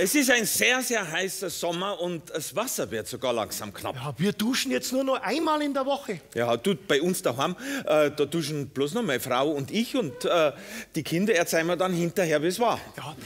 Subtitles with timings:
[0.00, 3.96] Es ist ein sehr, sehr heißer Sommer und das Wasser wird sogar langsam knapp.
[3.96, 6.20] Ja, wir duschen jetzt nur noch einmal in der Woche.
[6.36, 10.24] Ja, du, bei uns daheim, äh, da duschen bloß noch meine Frau und ich und
[10.24, 10.52] äh,
[10.94, 12.78] die Kinder erzählen mir dann hinterher, wie es war.
[12.96, 13.16] Ja,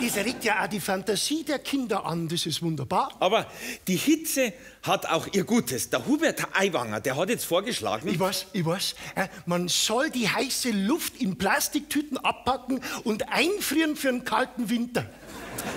[0.00, 3.10] das regt ja auch die Fantasie der Kinder an, das ist wunderbar.
[3.20, 3.46] Aber
[3.86, 5.90] die Hitze hat auch ihr Gutes.
[5.90, 8.08] Der Hubert Aiwanger, der hat jetzt vorgeschlagen...
[8.08, 8.94] Ich weiß, ich weiß.
[9.14, 15.04] Äh, man soll die heiße Luft in Plastiktüten abpacken und einfrieren für einen kalten Winter.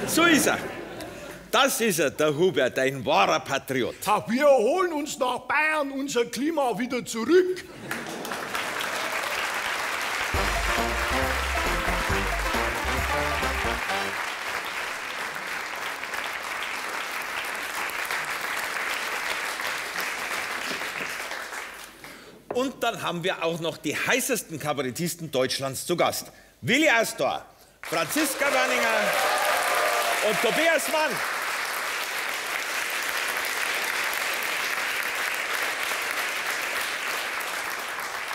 [0.07, 0.57] So ist er.
[1.51, 3.95] Das ist er, der Hubert, ein wahrer Patriot.
[4.05, 7.63] Ja, wir holen uns nach Bayern unser Klima wieder zurück.
[22.53, 26.31] Und dann haben wir auch noch die heißesten Kabarettisten Deutschlands zu Gast.
[26.61, 27.45] Willi Astor,
[27.83, 29.36] Franziska Werninger
[30.25, 31.11] und Tobias Mann.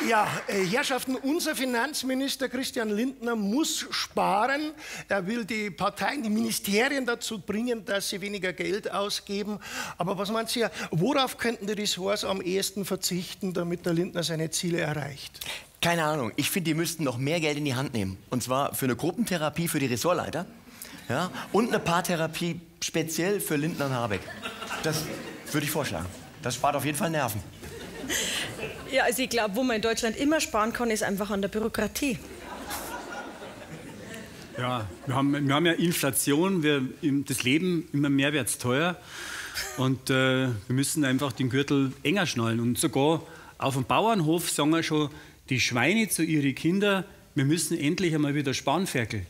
[0.08, 4.72] Ja, äh, Herrschaften, unser Finanzminister Christian Lindner muss sparen.
[5.08, 9.60] Er will die Parteien, die Ministerien dazu bringen, dass sie weniger Geld ausgeben.
[9.98, 14.50] Aber was meint ihr, worauf könnten die Ressorts am ehesten verzichten, damit der Lindner seine
[14.50, 15.38] Ziele erreicht?
[15.80, 16.32] Keine Ahnung.
[16.34, 18.18] Ich finde, die müssten noch mehr Geld in die Hand nehmen.
[18.30, 20.46] Und zwar für eine Gruppentherapie für die Ressortleiter
[21.08, 24.20] ja, und eine Paartherapie speziell für Lindner und Habeck.
[24.82, 25.04] Das
[25.50, 26.06] würde ich vorschlagen.
[26.42, 27.40] Das spart auf jeden Fall Nerven.
[28.90, 31.48] Ja, also ich glaube, wo man in Deutschland immer sparen kann, ist einfach an der
[31.48, 32.18] Bürokratie.
[34.58, 36.82] Ja, wir haben, wir haben ja Inflation, wir,
[37.26, 38.96] das Leben immer mehr wird teuer
[39.78, 42.60] und äh, wir müssen einfach den Gürtel enger schnallen.
[42.60, 43.22] Und sogar
[43.56, 45.08] auf dem Bauernhof sagen wir schon
[45.48, 49.24] die Schweine zu ihren Kindern, wir müssen endlich einmal wieder sparen, Ferkel.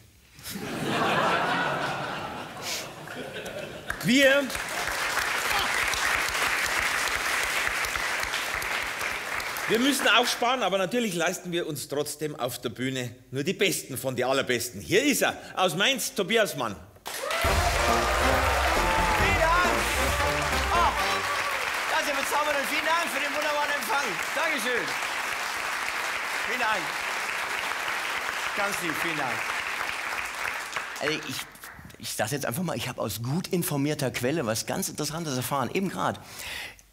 [4.04, 4.44] Wir
[9.68, 13.54] Wir müssen auch sparen, aber natürlich leisten wir uns trotzdem auf der Bühne nur die
[13.54, 14.82] Besten von den Allerbesten.
[14.82, 16.76] Hier ist er, aus Mainz, Tobias Mann.
[17.00, 17.54] Vielen
[19.40, 19.72] Dank.
[20.74, 20.92] Oh,
[21.90, 22.58] das ist bezaubernd.
[22.68, 24.04] Vielen Dank für den wunderbaren Empfang.
[24.34, 24.84] Dankeschön.
[26.48, 26.82] Vielen Dank.
[28.56, 29.32] Ganz lieb, vielen Dank.
[31.00, 31.51] Also ich,
[32.02, 35.70] ich sage jetzt einfach mal, ich habe aus gut informierter Quelle was ganz Interessantes erfahren.
[35.72, 36.20] Eben gerade.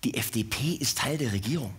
[0.03, 1.74] Die FDP ist Teil der Regierung.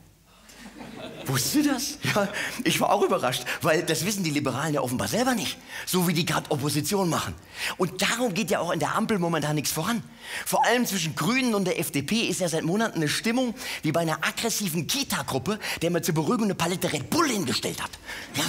[1.31, 1.99] Wusstest du das?
[2.15, 2.29] Ja,
[2.65, 5.59] ich war auch überrascht, weil das wissen die Liberalen ja offenbar selber nicht.
[5.87, 7.35] So wie die gerade Opposition machen.
[7.77, 10.03] Und darum geht ja auch in der Ampel momentan nichts voran.
[10.45, 14.01] Vor allem zwischen Grünen und der FDP ist ja seit Monaten eine Stimmung wie bei
[14.01, 17.91] einer aggressiven Kita-Gruppe, der mir zur Beruhigung eine Palette Red Bull hingestellt hat.
[18.35, 18.45] Ja.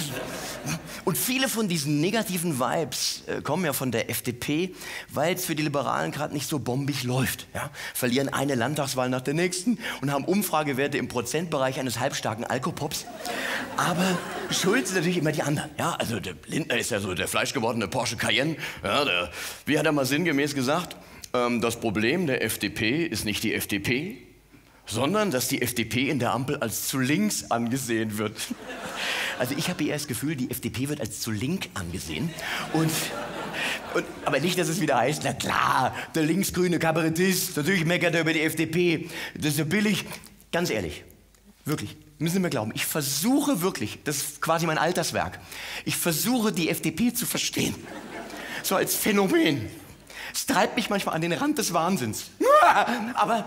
[1.04, 4.74] Und viele von diesen negativen Vibes äh, kommen ja von der FDP,
[5.08, 7.46] weil es für die Liberalen gerade nicht so bombig läuft.
[7.54, 7.70] Ja.
[7.94, 13.06] Verlieren eine Landtagswahl nach der nächsten und haben Umfragewerte im Prozentbereich eines halbstarken Alkopops.
[13.76, 14.18] Aber
[14.50, 15.70] schuld sind natürlich immer die anderen.
[15.78, 18.56] Ja, also der Lindner ist ja so der fleischgewordene Porsche Cayenne.
[18.82, 19.30] Ja, der,
[19.66, 20.96] wie hat er mal sinngemäß gesagt?
[21.34, 24.18] Ähm, das Problem der FDP ist nicht die FDP,
[24.86, 28.36] sondern dass die FDP in der Ampel als zu links angesehen wird.
[29.38, 32.30] Also ich habe eher das Gefühl, die FDP wird als zu link angesehen.
[32.74, 32.92] Und,
[33.92, 38.20] und, aber nicht, dass es wieder heißt, na klar, der linksgrüne Kabarettist, natürlich meckert er
[38.20, 39.08] über die FDP.
[39.34, 40.04] Das ist ja billig.
[40.52, 41.02] Ganz ehrlich,
[41.64, 45.38] wirklich, müssen mir glauben, ich versuche wirklich, das ist quasi mein Alterswerk,
[45.84, 47.74] ich versuche die FDP zu verstehen.
[48.62, 49.68] So als Phänomen.
[50.32, 52.30] Es treibt mich manchmal an den Rand des Wahnsinns.
[53.14, 53.46] Aber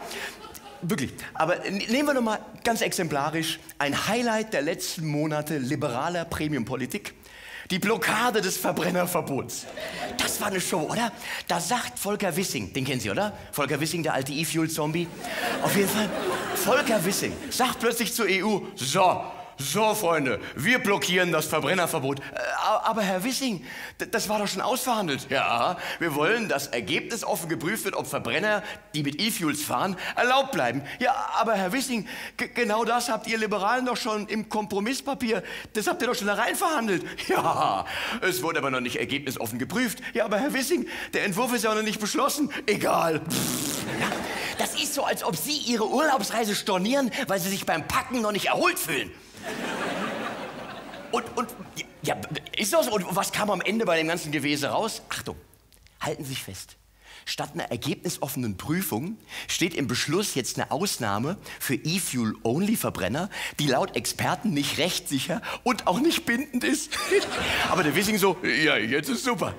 [0.82, 7.14] wirklich, aber nehmen wir noch mal ganz exemplarisch ein Highlight der letzten Monate liberaler Premiumpolitik.
[7.72, 9.66] Die Blockade des Verbrennerverbots.
[10.18, 11.12] Das war eine Show, oder?
[11.48, 13.34] Da sagt Volker Wissing, den kennen Sie, oder?
[13.52, 15.08] Volker Wissing, der alte E-Fuel-Zombie.
[15.64, 16.10] Auf jeden Fall,
[16.56, 19.24] Volker Wissing sagt plötzlich zur EU, so,
[19.58, 22.20] so, Freunde, wir blockieren das Verbrennerverbot.
[22.20, 22.24] Äh,
[22.84, 23.66] aber Herr Wissing,
[24.12, 25.28] das war doch schon ausverhandelt.
[25.30, 28.64] Ja, wir wollen, dass ergebnisoffen geprüft wird, ob Verbrenner,
[28.94, 30.82] die mit E-Fuels fahren, erlaubt bleiben.
[31.00, 32.06] Ja, aber Herr Wissing,
[32.54, 35.42] genau das habt ihr Liberalen doch schon im Kompromisspapier,
[35.74, 37.04] das habt ihr doch schon da rein verhandelt.
[37.28, 37.86] Ja,
[38.22, 40.00] es wurde aber noch nicht ergebnisoffen geprüft.
[40.14, 42.52] Ja, aber Herr Wissing, der Entwurf ist ja noch nicht beschlossen.
[42.68, 43.16] Egal.
[44.00, 44.12] Ja,
[44.58, 48.32] das ist so, als ob Sie Ihre Urlaubsreise stornieren, weil Sie sich beim Packen noch
[48.32, 49.12] nicht erholt fühlen.
[51.12, 51.56] Und, und,
[52.02, 52.16] ja,
[52.58, 52.88] ist das?
[52.88, 55.02] Und was kam am Ende bei dem ganzen Gewese raus?
[55.10, 55.38] Achtung,
[56.02, 56.78] halten Sie sich fest.
[57.28, 64.52] Statt einer ergebnisoffenen Prüfung steht im Beschluss jetzt eine Ausnahme für E-Fuel-Only-Verbrenner, die laut Experten
[64.52, 66.92] nicht rechtssicher und auch nicht bindend ist.
[67.72, 69.56] Aber der Wissing so, ja, jetzt ist super.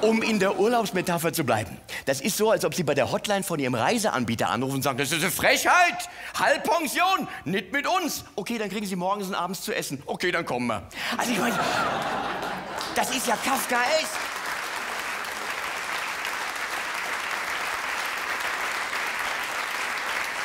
[0.00, 1.76] Um in der Urlaubsmetapher zu bleiben.
[2.06, 4.98] Das ist so, als ob Sie bei der Hotline von Ihrem Reiseanbieter anrufen und sagen,
[4.98, 6.08] das ist eine Frechheit,
[6.38, 8.24] Halbpension, nicht mit uns.
[8.36, 10.02] Okay, dann kriegen Sie morgens und abends zu essen.
[10.06, 10.88] Okay, dann kommen wir.
[11.16, 11.58] Also ich meine,
[12.94, 14.12] das ist ja Kafkaesk.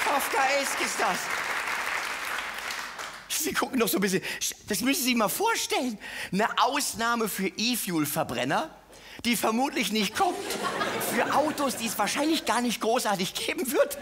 [0.05, 1.17] Kafkaesk ist das.
[3.43, 4.23] Sie gucken doch so ein bisschen.
[4.67, 5.97] Das müssen Sie sich mal vorstellen.
[6.31, 8.69] Eine Ausnahme für E-Fuel-Verbrenner,
[9.25, 10.35] die vermutlich nicht kommt.
[11.13, 13.97] Für Autos, die es wahrscheinlich gar nicht großartig geben wird.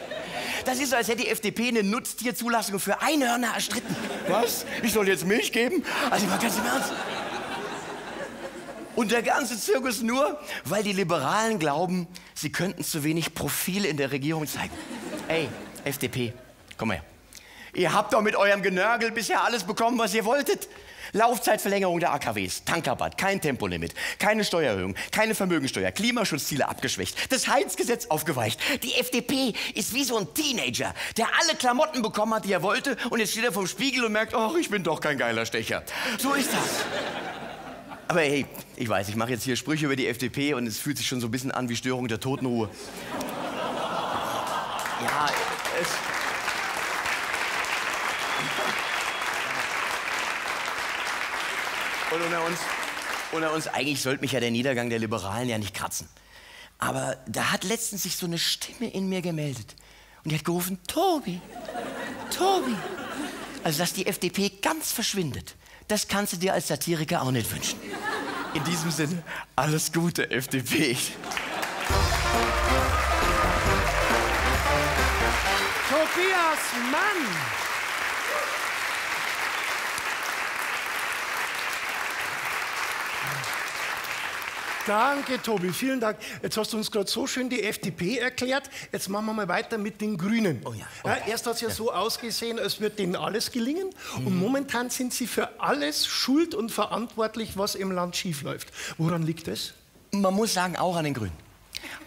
[0.66, 3.96] Das ist so, als hätte die FDP eine Nutztierzulassung für Einhörner erstritten.
[4.28, 4.66] Was?
[4.82, 5.84] Ich soll jetzt Milch geben?
[6.10, 6.92] Also, mal ganz im Ernst.
[8.96, 13.98] Und der ganze Zirkus nur, weil die Liberalen glauben, sie könnten zu wenig Profil in
[13.98, 14.74] der Regierung zeigen.
[15.28, 15.48] Ey,
[15.86, 16.34] FDP,
[16.78, 17.06] komm mal her.
[17.74, 20.68] Ihr habt doch mit eurem Genörgel bisher alles bekommen, was ihr wolltet.
[21.14, 28.60] Laufzeitverlängerung der AKWs, Tankrabatt, kein Tempolimit, keine Steuererhöhung, keine Vermögensteuer, Klimaschutzziele abgeschwächt, das Heizgesetz aufgeweicht.
[28.84, 32.98] Die FDP ist wie so ein Teenager, der alle Klamotten bekommen hat, die er wollte,
[33.10, 35.84] und jetzt steht er vom Spiegel und merkt, ach, ich bin doch kein geiler Stecher.
[36.18, 36.86] So ist das.
[38.08, 40.98] Aber hey, ich weiß, ich mache jetzt hier Sprüche über die FDP und es fühlt
[40.98, 42.70] sich schon so ein bisschen an wie Störung der Totenruhe.
[45.02, 45.30] Ja,
[45.82, 46.21] es.
[52.12, 52.60] Und unter uns,
[53.32, 56.10] unter uns, eigentlich sollte mich ja der Niedergang der Liberalen ja nicht kratzen.
[56.78, 59.76] Aber da hat letztens sich so eine Stimme in mir gemeldet.
[60.24, 61.40] Und die hat gerufen, Tobi,
[62.36, 62.76] Tobi.
[63.64, 65.56] Also, dass die FDP ganz verschwindet,
[65.88, 67.80] das kannst du dir als Satiriker auch nicht wünschen.
[68.54, 69.24] In diesem Sinne,
[69.56, 70.98] alles Gute, FDP.
[75.90, 77.71] Tobias Mann!
[84.88, 86.18] Danke, Tobi, vielen Dank.
[86.42, 88.70] Jetzt hast du uns gerade so schön die FDP erklärt.
[88.92, 90.62] Jetzt machen wir mal weiter mit den Grünen.
[90.66, 90.86] Oh ja.
[91.06, 93.90] ja erst hat es ja, ja, so ausgesehen, als würde denen alles gelingen.
[94.18, 94.28] Mhm.
[94.28, 98.70] Und momentan sind sie für alles schuld und verantwortlich, was im Land schiefläuft.
[98.98, 99.74] Woran liegt es?
[100.12, 101.51] Man muss sagen, auch an den Grünen.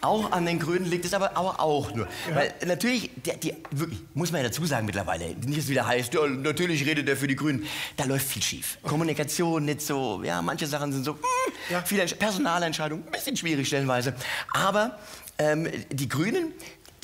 [0.00, 2.06] Auch an den Grünen liegt es aber, auch nur.
[2.28, 2.36] Ja.
[2.36, 5.86] Weil natürlich, die, die, wirklich, muss man ja dazu sagen mittlerweile, nicht, dass es wieder
[5.86, 7.66] heißt, ja, natürlich redet er für die Grünen.
[7.96, 8.78] Da läuft viel schief.
[8.80, 8.90] Okay.
[8.90, 11.82] Kommunikation nicht so, ja, manche Sachen sind so, mh, hm, ja.
[11.82, 14.14] viele Personalentscheidungen, ein bisschen schwierig stellenweise.
[14.52, 14.98] Aber
[15.38, 16.52] ähm, die Grünen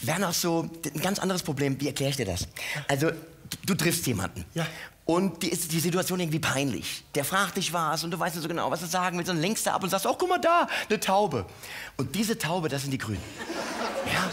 [0.02, 2.48] werden auch so, ein ganz anderes Problem, wie erkläre ich dir das?
[2.88, 3.10] Also,
[3.66, 4.44] du triffst jemanden.
[4.54, 4.66] Ja.
[5.10, 7.02] Und die ist die Situation irgendwie peinlich.
[7.16, 9.24] Der fragt dich was und du weißt nicht so genau, was er sagen will.
[9.24, 11.46] Dann lenkst du ab und sagst, oh, guck mal da, eine Taube.
[11.96, 13.20] Und diese Taube, das sind die Grünen.
[14.06, 14.30] Ja,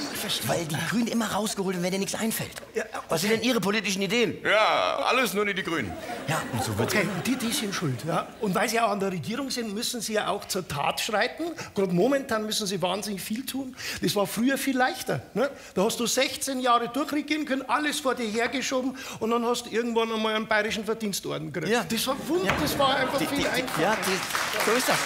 [0.47, 2.51] weil die Grünen immer rausgeholt werden, wenn dir nichts einfällt.
[2.73, 3.05] Ja, okay.
[3.09, 4.37] Was sind denn Ihre politischen Ideen?
[4.43, 5.91] Ja, alles nur nicht die Grünen.
[6.27, 6.93] Ja, und so wird's.
[6.93, 8.03] Okay, die, die sind schuld.
[8.07, 8.27] Ja.
[8.41, 11.43] Und weil Sie auch an der Regierung sind, müssen Sie ja auch zur Tat schreiten.
[11.75, 13.75] Gerade momentan müssen Sie wahnsinnig viel tun.
[14.01, 15.21] Das war früher viel leichter.
[15.33, 15.49] Ne?
[15.75, 19.69] Da hast du 16 Jahre durchregieren können, alles vor dir hergeschoben und dann hast du
[19.69, 21.73] irgendwann einmal einen bayerischen Verdienstorden gekriegt.
[21.73, 21.85] Ja.
[21.87, 22.61] Das war wunderbar, ja.
[22.61, 23.81] das war einfach die, viel die, einfacher.
[23.81, 24.97] Ja, die, so ist das.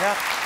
[0.00, 0.39] Ja.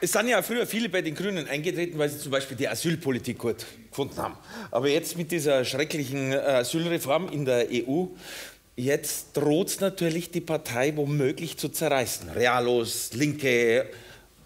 [0.00, 3.38] Es sind ja früher viele bei den Grünen eingetreten, weil sie zum Beispiel die Asylpolitik
[3.38, 4.34] gut gefunden haben.
[4.70, 8.06] Aber jetzt mit dieser schrecklichen äh, Asylreform in der EU,
[8.76, 12.28] jetzt droht es natürlich die Partei womöglich zu zerreißen.
[12.30, 13.86] Realos, Linke,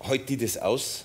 [0.01, 1.05] heute die das aus?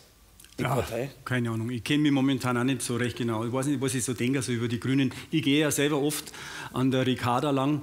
[0.59, 1.09] Die ja, Partei?
[1.25, 1.71] Keine Ahnung.
[1.71, 3.45] Ich kenne mich momentan auch nicht so recht genau.
[3.45, 5.11] Ich weiß nicht, was ich so denke also über die Grünen.
[5.31, 6.31] Ich gehe ja selber oft
[6.71, 7.81] an der Ricarda lang.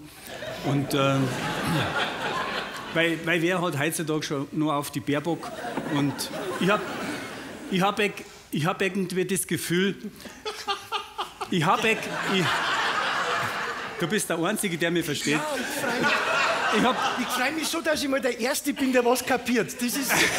[0.65, 1.27] Und ähm,
[2.95, 5.51] weil, weil wer hat heutzutage schon nur auf die Baerbock?
[5.95, 6.13] Und
[6.61, 6.83] ich habe
[7.71, 9.97] ich hab, ich hab irgendwie das Gefühl,
[11.51, 11.97] ich habe.
[14.01, 15.35] Du bist der Einzige, der mich versteht.
[15.35, 15.47] Ja,
[16.75, 16.83] ich,
[17.21, 19.75] ich freue mich so, dass ich mal der Erste bin, der was kapiert.
[19.75, 20.33] Das ist, das ist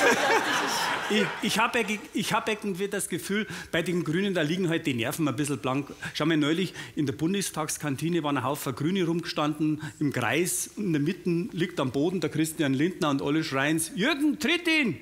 [1.10, 4.94] ich, ich habe ich hab irgendwie das Gefühl, bei den Grünen, da liegen halt die
[4.94, 5.94] Nerven ein bisschen blank.
[6.14, 10.72] Schau mal, neulich in der Bundestagskantine waren ein Haufen Grüne rumgestanden im Kreis.
[10.78, 15.00] In der Mitte liegt am Boden der Christian Lindner und alle schreien: Jürgen, tritt ihn!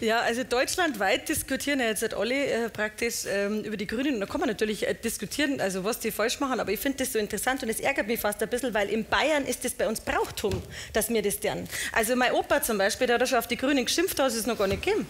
[0.00, 4.14] Ja, also deutschlandweit diskutieren ja jetzt alle äh, praktisch ähm, über die Grünen.
[4.14, 6.98] Und da kann man natürlich äh, diskutieren, also was die falsch machen, aber ich finde
[6.98, 9.72] das so interessant und es ärgert mich fast ein bisschen, weil in Bayern ist das
[9.72, 10.62] bei uns Brauchtum,
[10.92, 11.66] dass wir das tun.
[11.92, 14.58] Also mein Opa zum Beispiel, der hat schon auf die Grünen geschimpft, hat es noch
[14.58, 15.08] gar nicht gegeben.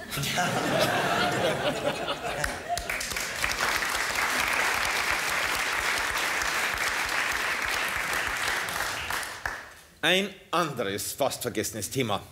[10.01, 12.23] Ein anderes fast vergessenes Thema.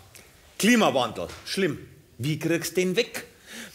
[0.56, 1.26] Klimawandel.
[1.44, 1.93] Schlimm.
[2.18, 3.24] Wie kriegst du den weg?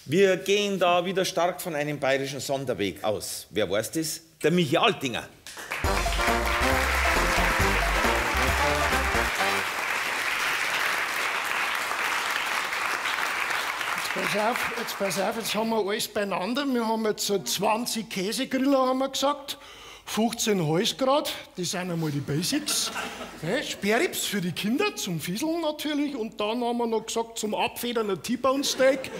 [0.05, 3.47] Wir gehen da wieder stark von einem bayerischen Sonderweg aus.
[3.49, 4.21] Wer weiß das?
[4.41, 5.27] Der Michi Altinger.
[14.13, 16.65] Pass auf, jetzt pass auf, jetzt haben wir alles beieinander.
[16.65, 19.57] Wir haben jetzt so 20 Käsegriller, haben wir gesagt.
[20.09, 22.91] 15 Halsgrad, das sind einmal die Basics.
[23.43, 26.15] Ja, Sperrrips für die Kinder, zum Fieseln natürlich.
[26.15, 29.11] Und dann haben wir noch gesagt, zum Abfedern ein T-Bone Steak.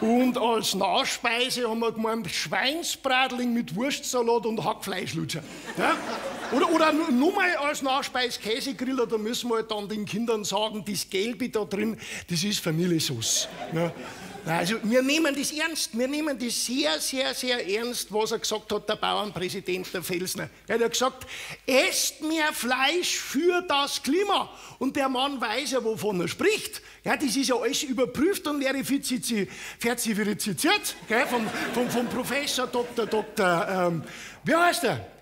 [0.00, 5.44] Und als Nachspeise haben wir gemeint Schweinsbratling mit Wurstsalat und Hackfleischlutscher.
[5.78, 5.94] Ja?
[6.50, 10.84] Oder, oder nur mal als Nachspeise Käsegriller, da müssen wir halt dann den Kindern sagen,
[10.84, 11.96] das Gelbe da drin,
[12.28, 13.48] das ist Vanillesauce.
[13.72, 13.92] Ja?
[14.46, 18.70] Also wir nehmen das ernst, wir nehmen das sehr, sehr, sehr ernst, was er gesagt
[18.72, 20.50] hat, der Bauernpräsident, der Felsner.
[20.66, 21.26] Er hat gesagt,
[21.66, 24.50] esst mehr Fleisch für das Klima.
[24.78, 26.82] Und der Mann weiß ja, wovon er spricht.
[27.04, 29.46] Ja, das ist ja alles überprüft und verifiziert,
[31.08, 33.06] gell, vom, vom, vom Professor Dr.
[33.06, 33.68] Dr.
[33.68, 34.02] Ähm,
[34.44, 35.13] wie heißt er?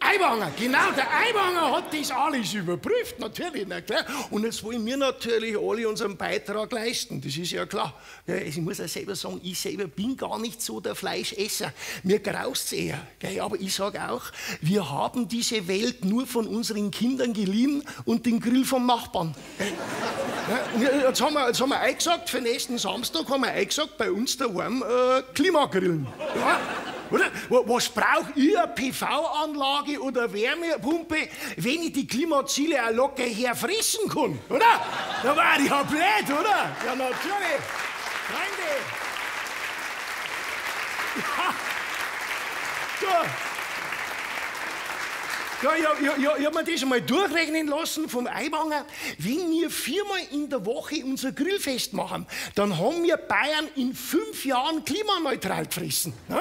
[0.00, 4.04] Eiwanger, genau, der Eiwanger hat das alles überprüft, natürlich, na klar.
[4.30, 7.94] Und jetzt wollen wir natürlich alle unseren Beitrag leisten, das ist ja klar.
[8.26, 11.72] Ich muss ja selber sagen, ich selber bin gar nicht so der Fleischesser.
[12.04, 13.04] Mir graust eher.
[13.18, 13.40] Gell?
[13.40, 14.22] Aber ich sage auch,
[14.60, 19.34] wir haben diese Welt nur von unseren Kindern geliehen und den Grill vom Nachbarn.
[20.80, 24.36] Jetzt, haben wir, jetzt haben wir eingesagt, für nächsten Samstag haben wir eingesagt, bei uns
[24.36, 26.06] daheim äh, Klimagrillen.
[26.36, 26.60] Ja?
[27.10, 27.30] Oder?
[27.48, 34.38] Was brauche ich, eine PV-Anlage oder Wärmepumpe, wenn ich die Klimaziele auch locker herfressen kann?
[34.48, 34.80] Oder?
[35.22, 36.70] Da war ich ja blöd, oder?
[36.84, 37.60] Ja, natürlich.
[38.28, 38.68] Freunde.
[43.00, 43.22] Ja.
[43.22, 43.47] ja.
[45.60, 48.86] Ja, ja, ja, ja, ich habe mir das einmal durchrechnen lassen vom Eiwanger.
[49.18, 54.44] Wenn wir viermal in der Woche unser Grillfest machen, dann haben wir Bayern in fünf
[54.44, 56.12] Jahren klimaneutral gefressen.
[56.28, 56.40] Ja?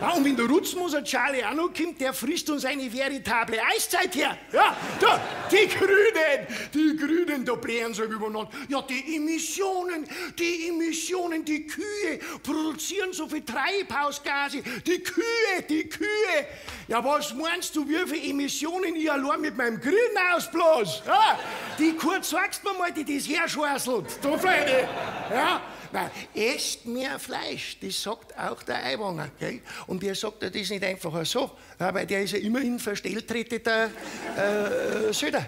[0.00, 4.16] Ja, und wenn der Rutzmoser Charlie auch noch kommt, der frisst uns eine veritable Eiszeit
[4.16, 4.36] her.
[4.52, 5.20] Ja, da,
[5.52, 8.50] die Grünen, die Grünen, da blähen sie übereinander.
[8.68, 14.62] Ja, die Emissionen, die Emissionen, die Kühe produzieren so viel Treibhausgase.
[14.86, 16.46] Die Kühe, die Kühe.
[16.88, 21.02] Ja, was meinst du, wie viele Emissionen ich allein mit meinem Grillen ausblas?
[21.06, 21.38] Ja,
[21.78, 24.18] die kurz sagst mir mal, die das herschweißelt.
[24.22, 24.88] Da, Freunde.
[25.30, 25.60] Ja,
[25.92, 29.28] Nein, esst mehr Fleisch, das sagt auch der Eiwanger.
[29.40, 29.60] Gell?
[29.88, 35.44] Und der sagt das nicht einfach so, weil der ist ja immerhin verstelltreteter äh, Söder.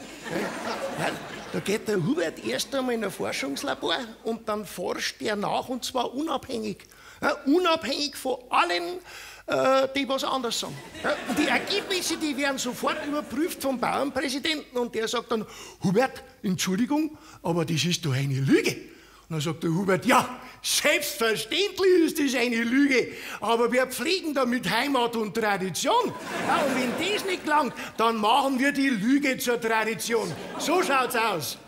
[0.98, 1.10] Ja,
[1.52, 5.84] da geht der Hubert erst einmal in ein Forschungslabor und dann forscht er nach und
[5.84, 6.78] zwar unabhängig.
[7.20, 8.98] Ja, unabhängig von allen
[9.46, 10.76] äh, die was anders sagen.
[11.36, 15.44] Die Ergebnisse, die werden sofort überprüft vom Bauernpräsidenten und der sagt dann,
[15.82, 18.72] Hubert, Entschuldigung, aber das ist doch eine Lüge.
[19.28, 23.08] Und dann sagt der Hubert, ja, selbstverständlich ist das eine Lüge,
[23.40, 26.12] aber wir pflegen damit Heimat und Tradition.
[26.46, 30.30] Ja, und wenn das nicht langt, dann machen wir die Lüge zur Tradition.
[30.58, 31.58] So schaut's aus.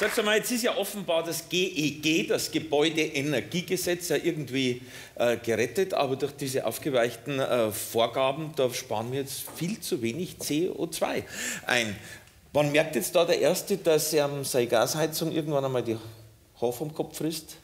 [0.00, 4.80] Sagst du mal, jetzt ist ja offenbar das GEG, das Gebäudeenergiegesetz, ja irgendwie
[5.16, 10.36] äh, gerettet, aber durch diese aufgeweichten äh, Vorgaben, da sparen wir jetzt viel zu wenig
[10.40, 11.22] CO2
[11.66, 11.94] ein.
[12.54, 15.98] Wann merkt jetzt da der Erste, dass ähm, seine Gasheizung irgendwann einmal die
[16.58, 17.58] Haar vom Kopf frisst?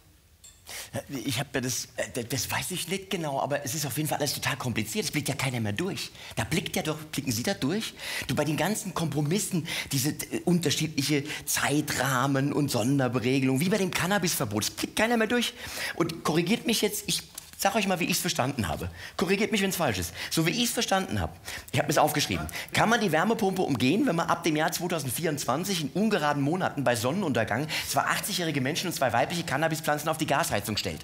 [1.09, 4.19] Ich habe das, äh, das weiß ich nicht genau, aber es ist auf jeden Fall
[4.19, 5.05] alles total kompliziert.
[5.05, 6.11] Es blickt ja keiner mehr durch.
[6.35, 7.95] Da blickt ja doch, blicken Sie da durch?
[8.27, 14.65] Du bei den ganzen Kompromissen, diese äh, unterschiedliche Zeitrahmen und Sonderberegelungen, wie bei dem Cannabisverbot,
[14.65, 15.55] es blickt keiner mehr durch.
[15.95, 17.23] Und korrigiert mich jetzt, ich
[17.59, 18.91] Sag euch mal, wie ich es verstanden habe.
[19.17, 20.13] Korrigiert mich, wenn es falsch ist.
[20.31, 21.33] So wie ich es verstanden habe,
[21.73, 25.81] ich habe es aufgeschrieben, kann man die Wärmepumpe umgehen, wenn man ab dem Jahr 2024
[25.81, 30.77] in ungeraden Monaten bei Sonnenuntergang zwei 80-jährige Menschen und zwei weibliche Cannabispflanzen auf die Gasheizung
[30.77, 31.01] stellt?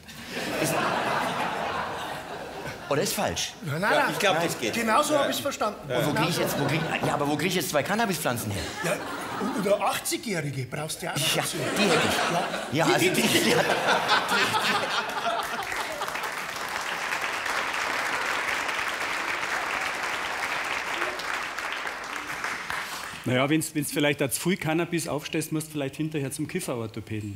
[0.63, 0.75] Ist,
[2.91, 3.55] oder ist falsch?
[3.63, 4.75] Nein, nein, ja, ich glaube, das geht.
[4.75, 5.21] Genau so ja.
[5.21, 5.91] habe ich es verstanden.
[5.91, 8.51] Und wo kriege ich jetzt, wo krieg, ja, aber wo kriege ich jetzt zwei Cannabispflanzen
[8.51, 8.63] her?
[8.85, 8.93] Ja,
[9.59, 11.17] oder 80-Jährige brauchst du ja auch.
[11.17, 11.43] Ja,
[11.79, 12.15] die hätte ich.
[12.77, 13.57] Ja, ja also die, die, die,
[23.25, 27.35] Naja, wenn du vielleicht als früh Cannabis aufstehst, musst du vielleicht hinterher zum Kifferorthopäden.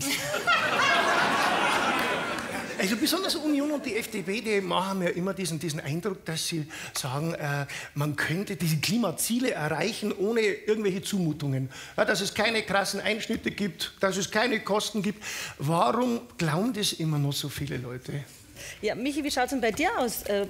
[2.78, 6.66] Also besonders Union und die FDP, die machen ja immer diesen, diesen Eindruck, dass sie
[6.92, 11.70] sagen, äh, man könnte diese Klimaziele erreichen ohne irgendwelche Zumutungen.
[11.96, 15.24] Ja, dass es keine krassen Einschnitte gibt, dass es keine Kosten gibt.
[15.58, 18.24] Warum glauben das immer noch so viele Leute?
[18.82, 20.22] Ja, Michi, wie schaut es denn bei dir aus?
[20.24, 20.46] Äh,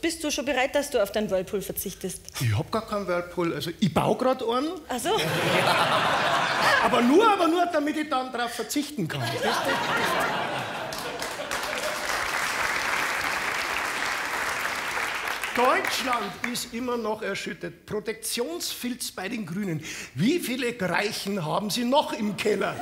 [0.00, 2.22] bist du schon bereit, dass du auf deinen Whirlpool verzichtest?
[2.40, 3.54] Ich hab gar keinen Whirlpool.
[3.54, 4.72] Also ich baue gerade einen.
[4.88, 5.10] Ach so.
[6.84, 9.22] Aber nur, aber nur, damit ich dann darauf verzichten kann.
[15.56, 17.86] Deutschland ist immer noch erschüttert.
[17.86, 19.82] Protektionsfilz bei den Grünen.
[20.14, 22.76] Wie viele Greichen haben Sie noch im Keller?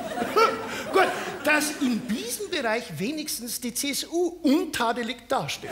[0.91, 1.07] Gut,
[1.45, 5.71] dass in diesem Bereich wenigstens die CSU untadelig dasteht.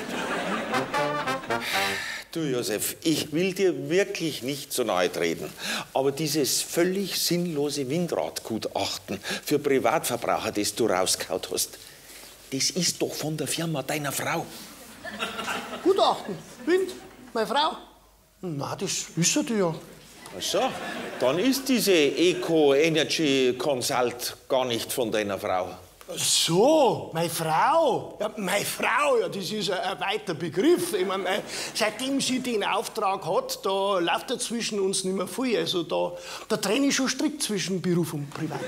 [2.31, 5.51] Du Josef, ich will dir wirklich nicht so nahe treten,
[5.93, 11.77] aber dieses völlig sinnlose Windradgutachten für Privatverbraucher, das du rauskaut hast,
[12.51, 14.45] das ist doch von der Firma deiner Frau.
[15.83, 16.91] Gutachten, Wind,
[17.33, 17.77] meine Frau.
[18.41, 19.73] Na, das wissen die ja.
[20.35, 20.61] Ach so,
[21.19, 25.77] dann ist diese Eco Energy Consult gar nicht von deiner Frau.
[26.15, 28.17] So, meine Frau.
[28.19, 30.93] Ja, meine Frau, ja, das ist ein, weiter Begriff.
[30.93, 31.25] Ich mein,
[31.73, 35.57] seitdem sie den Auftrag hat, da läuft ja zwischen uns nicht mehr viel.
[35.57, 36.11] Also da,
[36.49, 38.59] da trenne ich schon strikt zwischen Beruf und Privat.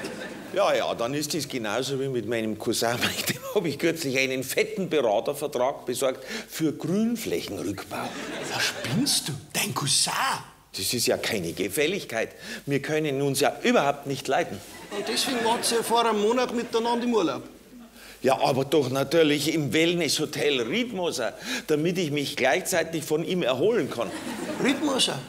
[0.54, 2.98] Ja, ja, dann ist das genauso wie mit meinem Cousin.
[3.30, 8.08] Dem habe ich kürzlich einen fetten Beratervertrag besorgt für Grünflächenrückbau.
[8.54, 9.34] Was spinnst du?
[9.52, 10.14] Dein Cousin?
[10.78, 12.30] Das ist ja keine Gefälligkeit.
[12.66, 14.60] Wir können uns ja überhaupt nicht leiden.
[14.96, 17.44] Und deswegen wart ihr vor einem Monat miteinander im Urlaub.
[18.22, 21.34] Ja, aber doch natürlich im Wellnesshotel Riedmoser,
[21.68, 24.10] damit ich mich gleichzeitig von ihm erholen kann.
[24.64, 25.20] Riedmoser?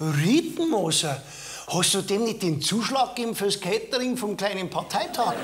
[0.00, 1.20] Riedmoser?
[1.66, 5.34] Hast du dem nicht den Zuschlag gegeben fürs Catering vom kleinen Parteitag?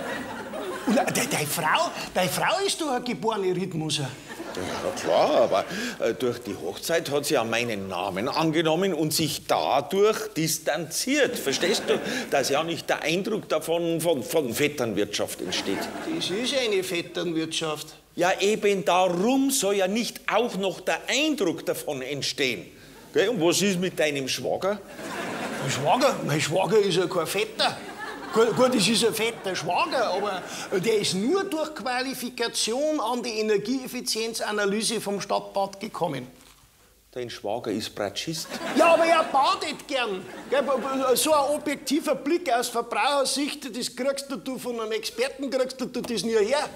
[0.87, 4.09] Und de, deine Frau, deine Frau ist doch eine geborene Riedmoser.
[4.57, 5.65] Ja klar, aber
[5.99, 11.39] äh, durch die Hochzeit hat sie ja meinen Namen angenommen und sich dadurch distanziert.
[11.39, 11.99] Verstehst du?
[12.31, 15.79] Dass ja nicht der Eindruck davon von, von Vetternwirtschaft entsteht.
[16.15, 17.89] Das ist eine Vetternwirtschaft.
[18.15, 22.65] Ja, eben darum soll ja nicht auch noch der Eindruck davon entstehen.
[23.13, 23.29] Gell?
[23.29, 24.81] Und was ist mit deinem Schwager?
[25.61, 26.17] Mein Schwager?
[26.27, 27.77] Mein Schwager ist ja kein Vetter.
[28.37, 30.43] Gut, gut, es ist ein fetter Schwager, aber
[30.79, 36.27] der ist nur durch Qualifikation an die Energieeffizienzanalyse vom Stadtbad gekommen.
[37.17, 38.47] Dein Schwager ist Bratschist.
[38.77, 40.21] Ja, aber er badet gern.
[41.15, 46.23] So ein objektiver Blick aus Verbrauchersicht, das kriegst du von einem Experten, kriegst du das
[46.25, 46.69] nie her.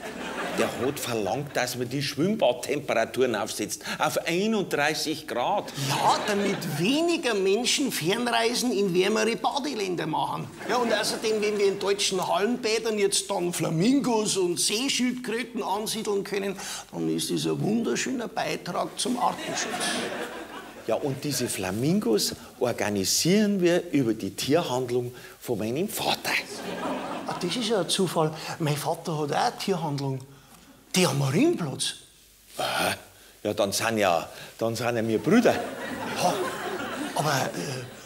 [0.59, 3.83] Der hat verlangt, dass man die Schwimmbadtemperaturen aufsetzt.
[3.98, 5.70] Auf 31 Grad.
[5.90, 10.46] Ja, damit weniger Menschen Fernreisen in wärmere Badeländer machen.
[10.70, 16.57] Ja, und außerdem, wenn wir in deutschen Hallenbädern jetzt dann Flamingos und Seeschildkröten ansiedeln können,
[16.92, 19.68] dann ist das ein wunderschöner Beitrag zum Artenschutz.
[20.90, 26.33] Ja, und diese Flamingos organisieren wir über die Tierhandlung von meinem Vater.
[27.29, 28.35] Ah, das ist ja ein Zufall.
[28.59, 30.20] Mein Vater hat auch eine Tierhandlung.
[30.96, 31.94] Die am Marienplatz.
[32.59, 32.96] Aha.
[33.44, 35.55] Ja, dann sind ja, dann sind ja wir Brüder.
[35.55, 36.35] Ja,
[37.14, 38.00] aber äh,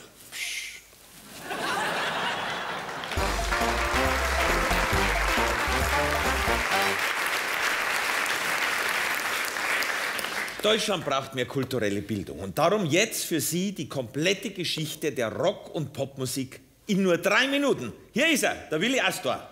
[10.64, 12.40] Deutschland braucht mehr kulturelle Bildung.
[12.40, 17.48] Und darum jetzt für Sie die komplette Geschichte der Rock- und Popmusik in nur drei
[17.48, 17.92] Minuten.
[18.14, 19.46] Hier ist er, der Willi Astor.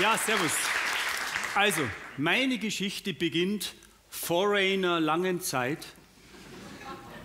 [0.00, 0.52] Ja, servus.
[1.54, 1.82] Also,
[2.16, 3.74] meine Geschichte beginnt
[4.08, 5.84] vor einer langen Zeit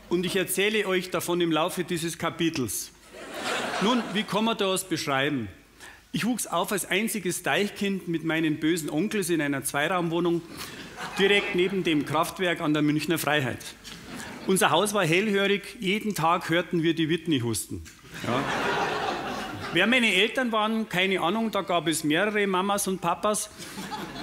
[0.09, 2.91] und ich erzähle euch davon im Laufe dieses Kapitels.
[3.79, 5.47] Nun, wie kann man das beschreiben?
[6.13, 10.41] Ich wuchs auf als einziges Deichkind mit meinen bösen Onkels in einer Zweiraumwohnung
[11.17, 13.59] direkt neben dem Kraftwerk an der Münchner Freiheit.
[14.45, 17.81] Unser Haus war hellhörig, jeden Tag hörten wir die Whitney husten.
[18.27, 18.43] Ja.
[19.71, 23.49] Wer meine Eltern waren, keine Ahnung, da gab es mehrere Mamas und Papas.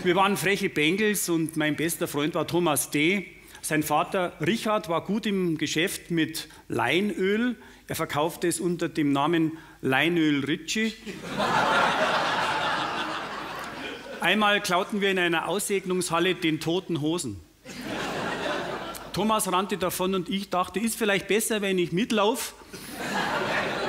[0.04, 3.28] Wir waren freche Bengels und mein bester Freund war Thomas D.
[3.62, 7.56] Sein Vater Richard war gut im Geschäft mit Leinöl.
[7.86, 10.94] Er verkaufte es unter dem Namen Leinöl Ritchie.
[14.20, 17.40] Einmal klauten wir in einer Aussegnungshalle den toten Hosen.
[19.12, 22.54] Thomas rannte davon und ich dachte, ist vielleicht besser, wenn ich mitlaufe.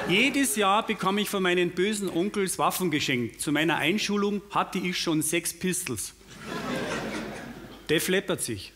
[0.07, 3.41] Jedes Jahr bekam ich von meinen bösen Onkels Waffen geschenkt.
[3.41, 6.13] Zu meiner Einschulung hatte ich schon sechs Pistols.
[7.89, 8.73] Der fleppert sich.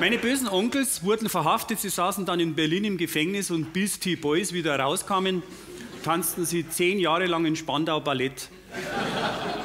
[0.00, 4.16] Meine bösen Onkels wurden verhaftet, sie saßen dann in Berlin im Gefängnis und bis die
[4.16, 5.42] Boys wieder rauskamen,
[6.02, 8.48] tanzten sie zehn Jahre lang in Spandau Ballett.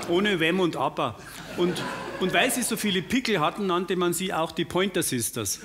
[0.10, 1.18] Ohne Wem und Appa.
[1.56, 1.82] Und,
[2.20, 5.62] und weil sie so viele Pickel hatten, nannte man sie auch die Pointer Sisters.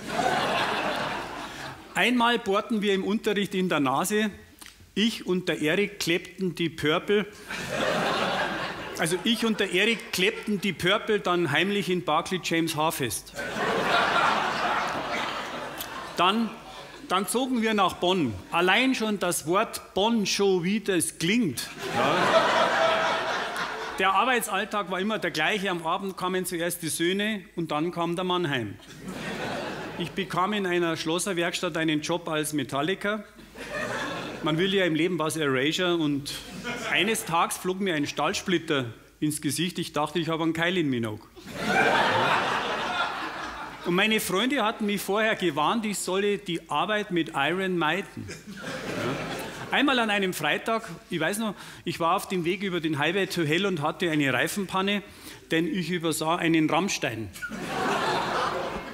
[1.96, 4.30] Einmal bohrten wir im Unterricht in der Nase
[4.94, 7.26] Ich und der Erik klebten die Purple.
[8.98, 13.34] Also ich und der Erik klebten die Purple dann heimlich in Barclay James Haar fest.
[16.20, 16.50] Dann,
[17.08, 18.34] dann zogen wir nach Bonn.
[18.50, 21.66] Allein schon das Wort Bonn Show, wie das klingt.
[21.96, 22.14] Ja.
[23.98, 25.70] Der Arbeitsalltag war immer der gleiche.
[25.70, 28.74] Am Abend kamen zuerst die Söhne und dann kam der Mann heim.
[29.98, 33.24] Ich bekam in einer Schlosserwerkstatt einen Job als Metalliker.
[34.42, 36.34] Man will ja im Leben was Erasure und
[36.90, 39.78] eines Tages flog mir ein Stahlsplitter ins Gesicht.
[39.78, 41.26] Ich dachte, ich habe einen Keil in Minogue.
[43.90, 48.24] Und meine Freunde hatten mich vorher gewarnt, ich solle die Arbeit mit Iron meiden.
[48.28, 49.76] Ja.
[49.76, 53.26] Einmal an einem Freitag, ich weiß noch, ich war auf dem Weg über den Highway
[53.26, 55.02] to Hell und hatte eine Reifenpanne,
[55.50, 57.30] denn ich übersah einen Rammstein.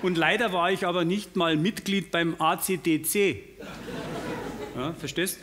[0.00, 3.44] Und leider war ich aber nicht mal Mitglied beim ACDC.
[4.76, 5.40] Ja, verstehst?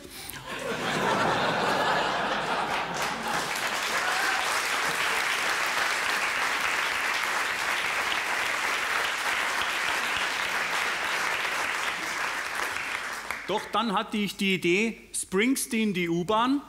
[13.46, 16.62] Doch dann hatte ich die Idee, Springsteen die U-Bahn.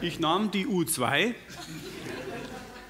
[0.00, 1.34] Ich nahm die U2.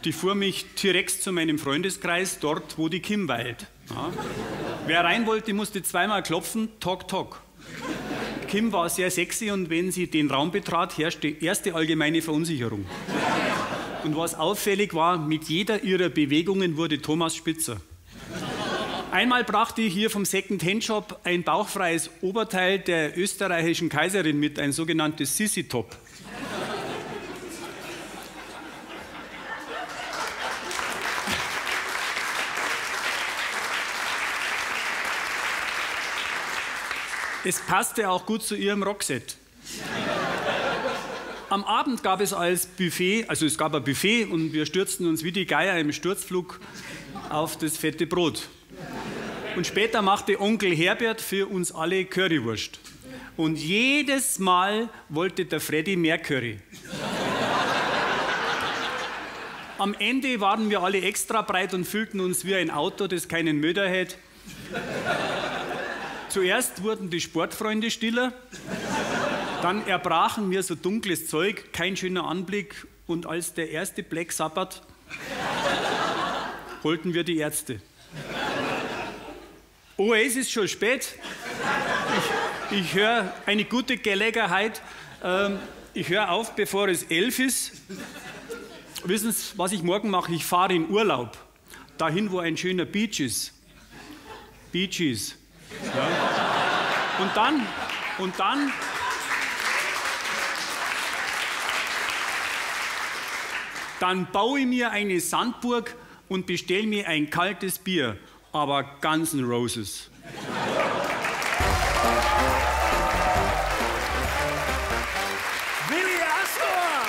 [0.04, 3.66] Die fuhr mich direkt zu meinem Freundeskreis, dort, wo die Kim weilt.
[3.90, 4.12] Ja.
[4.86, 7.42] Wer rein wollte, musste zweimal klopfen, tok, tok.
[8.48, 12.84] Kim war sehr sexy und wenn sie den Raum betrat, herrschte erste allgemeine Verunsicherung.
[14.04, 17.80] Und was auffällig war, mit jeder ihrer Bewegungen wurde Thomas spitzer.
[19.10, 25.36] Einmal brachte ich hier vom Second-Hand-Shop ein bauchfreies Oberteil der österreichischen Kaiserin mit, ein sogenanntes
[25.36, 25.96] Sissi-Top.
[37.42, 39.36] Es passte auch gut zu ihrem Rockset.
[41.48, 45.24] Am Abend gab es als Buffet, also es gab ein Buffet und wir stürzten uns
[45.24, 46.60] wie die Geier im Sturzflug
[47.28, 48.48] auf das fette Brot.
[49.56, 52.78] Und später machte Onkel Herbert für uns alle Currywurst.
[53.36, 56.60] Und jedes Mal wollte der Freddy mehr Curry.
[59.78, 63.58] Am Ende waren wir alle extra breit und fühlten uns wie ein Auto, das keinen
[63.60, 64.16] Möder hätte.
[66.28, 68.32] Zuerst wurden die Sportfreunde stiller,
[69.62, 72.86] dann erbrachen wir so dunkles Zeug, kein schöner Anblick.
[73.06, 74.82] Und als der erste Black Sabbath
[76.84, 77.80] holten wir die Ärzte.
[80.02, 81.14] Oh, es ist schon spät.
[82.70, 84.80] Ich, ich höre eine gute Gelegenheit.
[85.22, 85.58] Ähm,
[85.92, 87.72] ich höre auf, bevor es elf ist.
[89.04, 90.32] Wissen Sie, was ich morgen mache?
[90.32, 91.36] Ich fahre in Urlaub.
[91.98, 93.52] Dahin, wo ein schöner Beach ist.
[94.72, 95.36] Beaches.
[95.94, 96.08] Ja.
[97.22, 97.66] Und dann,
[98.16, 98.72] und dann,
[103.98, 105.94] dann baue ich mir eine Sandburg
[106.30, 108.16] und bestelle mir ein kaltes Bier,
[108.52, 110.08] aber Guns N' Roses.
[115.88, 117.06] Willi Assauer!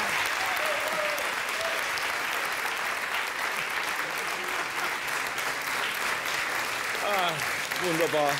[7.83, 8.31] Wunderbar.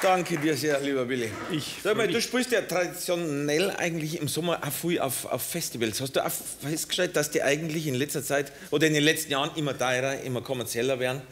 [0.00, 1.30] Danke dir sehr, lieber Willi.
[1.52, 6.00] Ich Sag mal, du spielst ja traditionell eigentlich im Sommer auch viel auf, auf Festivals.
[6.00, 9.52] Hast du auch festgestellt, dass die eigentlich in letzter Zeit oder in den letzten Jahren
[9.54, 11.22] immer teurer, immer kommerzieller werden?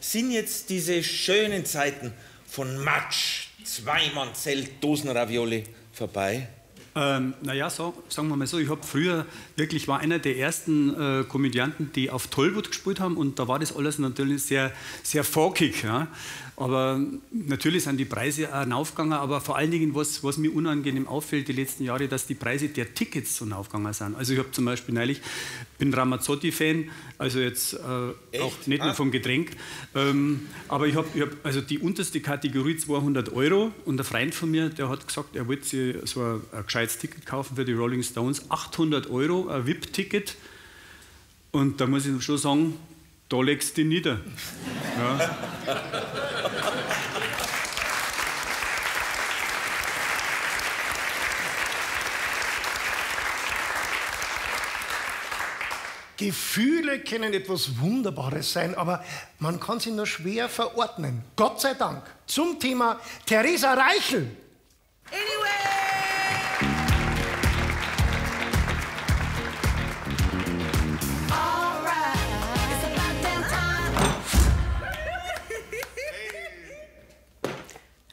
[0.00, 2.12] Sind jetzt diese schönen Zeiten
[2.46, 6.48] von Matsch, Zweimannzelt, Dosenravioli vorbei?
[7.00, 10.94] Ähm, naja, so, sagen wir mal so, ich habe früher wirklich war einer der ersten
[10.94, 14.72] äh, Komödianten, die auf Tollwood gespielt haben und da war das alles natürlich sehr,
[15.04, 15.84] sehr folkig.
[15.84, 16.08] Ja?
[16.56, 21.06] Aber natürlich sind die Preise auch raufgegangen, aber vor allen Dingen, was, was mir unangenehm
[21.06, 24.16] auffällt die letzten Jahre, dass die Preise der Tickets so raufgegangen sind.
[24.16, 25.20] Also ich habe zum Beispiel neulich,
[25.78, 28.94] bin Ramazzotti-Fan, also jetzt äh, auch nicht nur Ah.
[28.94, 29.52] vom Getränk,
[29.94, 34.50] ähm, aber ich habe hab, also die unterste Kategorie 200 Euro und ein Freund von
[34.50, 38.50] mir, der hat gesagt, er wollte so ein, ein Ticket kaufen für die Rolling Stones,
[38.50, 40.36] 800 Euro, ein VIP-Ticket
[41.50, 42.78] und da muss ich schon sagen,
[43.28, 44.20] da legst du dich nieder.
[44.98, 45.36] Ja.
[56.18, 59.04] Gefühle können etwas Wunderbares sein, aber
[59.38, 61.22] man kann sie nur schwer verordnen.
[61.36, 62.02] Gott sei Dank.
[62.26, 64.28] Zum Thema Theresa Reichel.
[65.10, 65.77] Liebe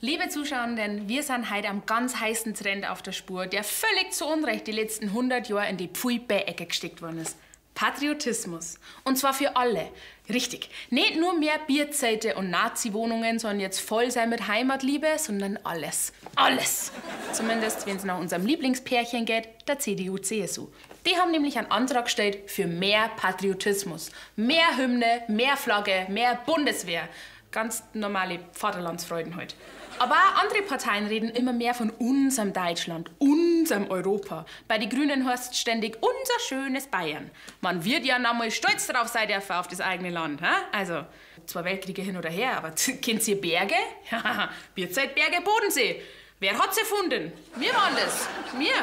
[0.06, 4.28] Liebe Zuschauerinnen, wir sind heute am ganz heißen Trend auf der Spur, der völlig zu
[4.28, 7.36] Unrecht die letzten 100 Jahre in die Pfui-Ecke gesteckt worden ist.
[7.74, 8.76] Patriotismus.
[9.04, 9.90] Und zwar für alle.
[10.30, 10.70] Richtig.
[10.92, 16.14] Nicht nur mehr Bierzelte und Nazi-Wohnungen sollen jetzt voll sein mit Heimatliebe, sondern alles.
[16.36, 16.92] Alles.
[17.34, 20.68] Zumindest, wenn es nach unserem Lieblingspärchen geht, der CDU-CSU.
[21.08, 24.12] Die haben nämlich einen Antrag gestellt für mehr Patriotismus.
[24.36, 27.10] Mehr Hymne, mehr Flagge, mehr Bundeswehr.
[27.50, 29.56] Ganz normale Vaterlandsfreuden heute.
[30.00, 34.46] Aber auch andere Parteien reden immer mehr von unserem Deutschland, unserem Europa.
[34.68, 37.32] Bei den Grünen heißt es ständig unser schönes Bayern.
[37.62, 40.42] Man wird ja noch mal stolz darauf sein dürfen auf das eigene Land.
[40.42, 40.48] He?
[40.72, 41.06] Also,
[41.46, 43.76] zwei Weltkriege hin oder her, aber kennt ihr Berge?
[44.12, 46.02] Ja, Bierzeit, Berge, Bodensee.
[46.40, 47.32] Wer hat's erfunden?
[47.56, 48.28] Wir waren das.
[48.58, 48.74] Wir.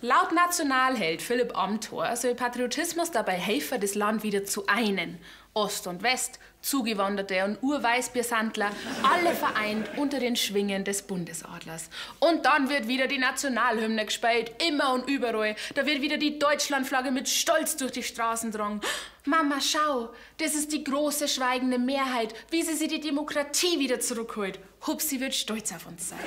[0.00, 5.18] Laut Nationalheld Philipp Amthor soll Patriotismus dabei helfen, das Land wieder zu einen.
[5.54, 8.70] Ost und West, Zugewanderte und Urweißbiersandler,
[9.02, 11.88] alle vereint unter den Schwingen des Bundesadlers.
[12.18, 15.56] Und dann wird wieder die Nationalhymne gespielt, immer und überall.
[15.74, 18.80] Da wird wieder die Deutschlandflagge mit Stolz durch die Straßen drang.
[19.24, 24.58] Mama, schau, das ist die große schweigende Mehrheit, wie sie sich die Demokratie wieder zurückholt.
[24.86, 26.18] Hupsi wird stolz auf uns sein.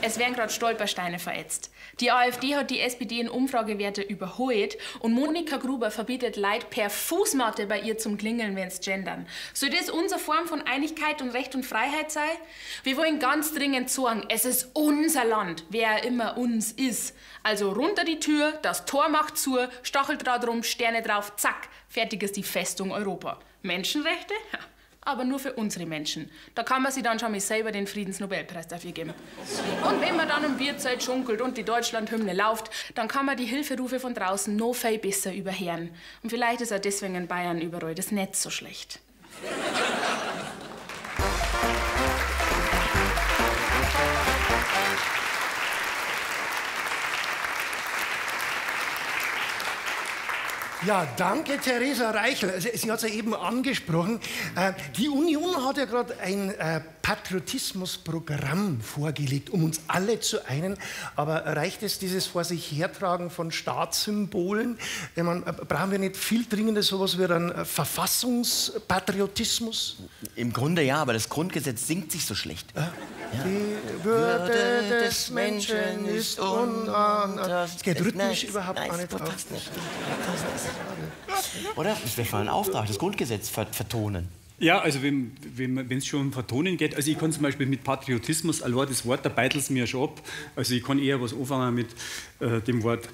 [0.00, 1.70] Es werden gerade Stolpersteine verätzt.
[2.00, 7.66] Die AfD hat die SPD in Umfragewerte überholt und Monika Gruber verbietet Leid per Fußmatte
[7.66, 9.26] bei ihr zum Klingeln, wenn's gendern.
[9.54, 12.22] Soll das unsere Form von Einigkeit und Recht und Freiheit sein?
[12.84, 17.16] Wir wollen ganz dringend sagen, es ist unser Land, wer immer uns ist.
[17.42, 22.36] Also runter die Tür, das Tor macht zu, Stacheldraht rum, Sterne drauf, zack, fertig ist
[22.36, 23.40] die Festung Europa.
[23.62, 24.34] Menschenrechte?
[24.52, 24.60] Ja
[25.08, 26.30] aber nur für unsere Menschen.
[26.54, 29.14] Da kann man sich dann schon mal selber den Friedensnobelpreis dafür geben.
[29.88, 33.46] Und wenn man dann im Bierzeit schunkelt und die Deutschlandhymne läuft, dann kann man die
[33.46, 35.90] Hilferufe von draußen noch viel besser überhören.
[36.22, 39.00] Und vielleicht ist auch deswegen in Bayern überall das Netz so schlecht.
[50.86, 52.60] Ja, danke, Theresa Reichel.
[52.60, 54.20] Sie, Sie hat es ja eben angesprochen.
[54.54, 60.78] Äh, die Union hat ja gerade ein äh, Patriotismusprogramm vorgelegt, um uns alle zu einen.
[61.16, 64.78] Aber reicht es, dieses vor sich hertragen von Staatssymbolen?
[65.16, 69.96] Ich meine, äh, brauchen wir nicht viel dringender sowas wie einen äh, Verfassungspatriotismus?
[70.36, 72.68] Im Grunde ja, aber das Grundgesetz singt sich so schlecht.
[72.76, 72.82] Äh,
[73.32, 77.64] die Würde des Menschen ist unantastbar.
[77.64, 79.50] Es geht rhythmisch überhaupt nein, nicht auf.
[79.50, 79.70] nicht.
[81.76, 81.96] Oder?
[82.02, 84.28] Das wäre mal ein Auftrag, das Grundgesetz vertonen.
[84.60, 85.36] Ja, also wenn
[85.88, 89.24] es schon um Vertonen geht, also ich kann zum Beispiel mit Patriotismus, allein das Wort,
[89.24, 90.20] da beitelt es mir schon ab.
[90.56, 91.86] Also ich kann eher was anfangen mit
[92.40, 93.08] äh, dem Wort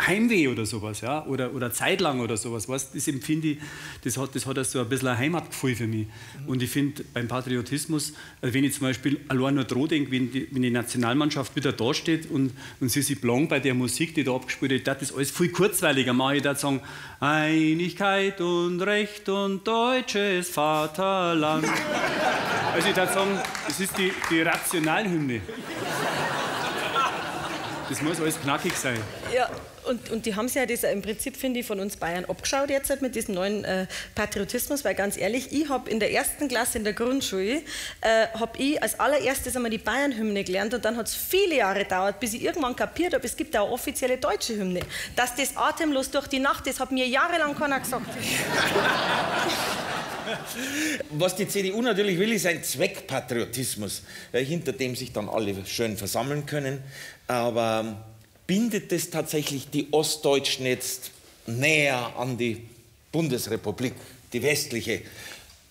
[0.00, 3.58] Heimweh oder sowas, ja, oder, oder zeitlang oder sowas, weißt, das empfinde ich,
[4.04, 6.06] das hat, das hat so ein bisschen ein Heimatgefühl für mich.
[6.46, 10.30] Und ich finde beim Patriotismus, also wenn ich zum Beispiel allein nur dran denke, wenn
[10.30, 14.14] die, wenn die Nationalmannschaft wieder da steht und, und sie sich blank bei der Musik,
[14.14, 16.12] die da abgespielt wird, das ist alles viel kurzweiliger.
[16.12, 16.80] Mache ich da sagen,
[17.18, 21.64] Einigkeit und Recht und deutsches Vaterland.
[22.72, 25.40] also ich würde sagen, das ist die, die Rationalhymne.
[27.88, 28.98] Das muss alles knackig sein.
[29.34, 29.50] Ja,
[29.84, 32.70] und, und die haben sich ja das im Prinzip, finde ich, von uns Bayern abgeschaut
[32.70, 36.48] jetzt halt mit diesem neuen äh, Patriotismus, weil ganz ehrlich, ich habe in der ersten
[36.48, 37.62] Klasse in der Grundschule,
[38.00, 41.80] äh, habe ich als allererstes einmal die Bayern-Hymne gelernt und dann hat es viele Jahre
[41.80, 44.80] gedauert, bis ich irgendwann kapiert habe, es gibt auch offizielle deutsche Hymne.
[45.16, 48.06] Dass das atemlos durch die Nacht ist, hat mir jahrelang keiner gesagt.
[51.10, 55.96] Was die CDU natürlich will, ist ein Zweckpatriotismus, äh, hinter dem sich dann alle schön
[55.96, 56.82] versammeln können.
[57.26, 58.04] Aber
[58.48, 61.12] bindet es tatsächlich die Ostdeutschen jetzt
[61.46, 62.62] näher an die
[63.12, 63.92] Bundesrepublik,
[64.32, 65.02] die westliche,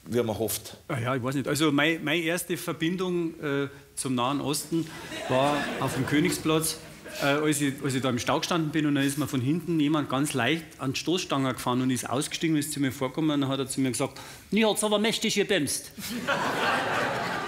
[0.06, 0.78] wie man hofft?
[0.88, 1.48] Ah ja, ich weiß nicht.
[1.48, 4.88] Also meine, meine erste Verbindung äh, zum Nahen Osten
[5.28, 6.78] war auf dem Königsplatz.
[7.22, 9.42] Äh, als, ich, als ich da im Stau gestanden bin und dann ist mir von
[9.42, 12.92] hinten jemand ganz leicht an die Stoßstange gefahren und ist ausgestiegen und ist zu mir
[12.92, 14.20] vorgekommen und dann hat er zu mir gesagt,
[14.52, 15.92] nie hat's aber mächtig gebremst.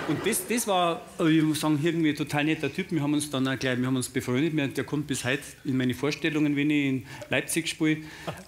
[0.08, 2.92] Und das, das war, äh, ich muss sagen, irgendwie ein total netter Typ.
[2.92, 4.76] Wir haben uns dann auch gleich, wir haben uns befreundet.
[4.76, 7.98] Der kommt bis heute in meine Vorstellungen, wenn ich in Leipzig spiele.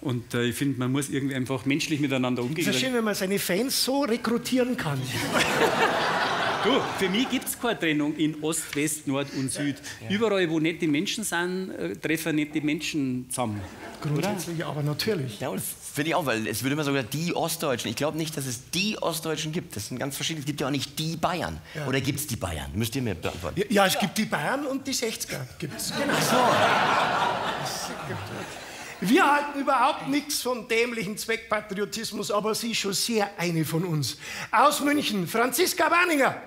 [0.00, 2.68] Und äh, ich finde, man muss irgendwie einfach menschlich miteinander umgehen.
[2.68, 5.00] Es ist schön, wenn man seine Fans so rekrutieren kann.
[6.64, 9.76] Du, für mich gibt es keine Trennung in Ost, West, Nord und Süd.
[10.00, 10.10] Ja.
[10.14, 13.60] Überall, wo nette Menschen sind, äh, treffen nette Menschen zusammen.
[14.00, 14.66] Grundsätzlich, Oder?
[14.66, 15.40] aber natürlich.
[15.40, 17.90] Ja, finde ich auch, weil es würde immer sogar die Ostdeutschen.
[17.90, 19.74] Ich glaube nicht, dass es die Ostdeutschen gibt.
[19.74, 20.40] Das sind ganz verschiedene.
[20.40, 21.58] Es gibt ja auch nicht die Bayern.
[21.74, 21.86] Ja.
[21.86, 22.70] Oder gibt es die Bayern?
[22.74, 23.58] Müsst ihr mir beantworten.
[23.58, 25.40] Ja, ja es gibt die Bayern und die 60er.
[25.58, 25.92] Gibt's.
[25.92, 26.14] Genau.
[26.14, 26.36] So.
[29.00, 34.16] Wir halten überhaupt nichts von dämlichen Zweckpatriotismus, aber sie schon sehr eine von uns.
[34.52, 36.40] Aus München, Franziska Berninger.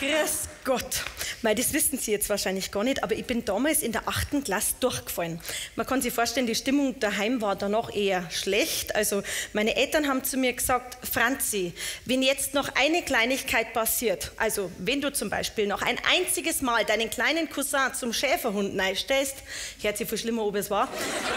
[0.00, 1.17] Gress godt.
[1.42, 4.42] Weil das wissen Sie jetzt wahrscheinlich gar nicht, aber ich bin damals in der achten
[4.42, 5.40] Klasse durchgefallen.
[5.76, 8.94] Man kann sich vorstellen, die Stimmung daheim war danach eher schlecht.
[8.96, 9.22] Also
[9.52, 11.72] meine Eltern haben zu mir gesagt, Franzi,
[12.04, 16.84] wenn jetzt noch eine Kleinigkeit passiert, also wenn du zum Beispiel noch ein einziges Mal
[16.84, 19.36] deinen kleinen Cousin zum Schäferhund neistellst,
[19.80, 20.88] hört sich viel schlimmer, ob es war,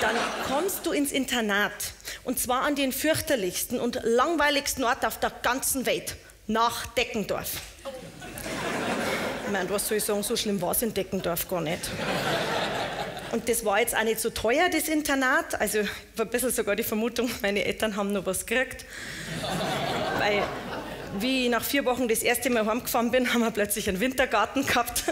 [0.02, 0.16] dann
[0.48, 1.72] kommst du ins Internat.
[2.24, 6.16] Und zwar an den fürchterlichsten und langweiligsten Ort auf der ganzen Welt,
[6.48, 7.52] nach Deckendorf.
[9.52, 11.90] Meine, was soll ich sagen, so schlimm war es in Deckendorf gar nicht.
[13.32, 15.60] Und das war jetzt auch nicht so teuer, das Internat.
[15.60, 18.86] Also ich habe ein bisschen sogar die Vermutung, meine Eltern haben noch was gekriegt.
[20.20, 20.44] Weil,
[21.20, 24.66] wie ich nach vier Wochen das erste Mal heimgefahren bin, haben wir plötzlich einen Wintergarten
[24.66, 25.04] gehabt.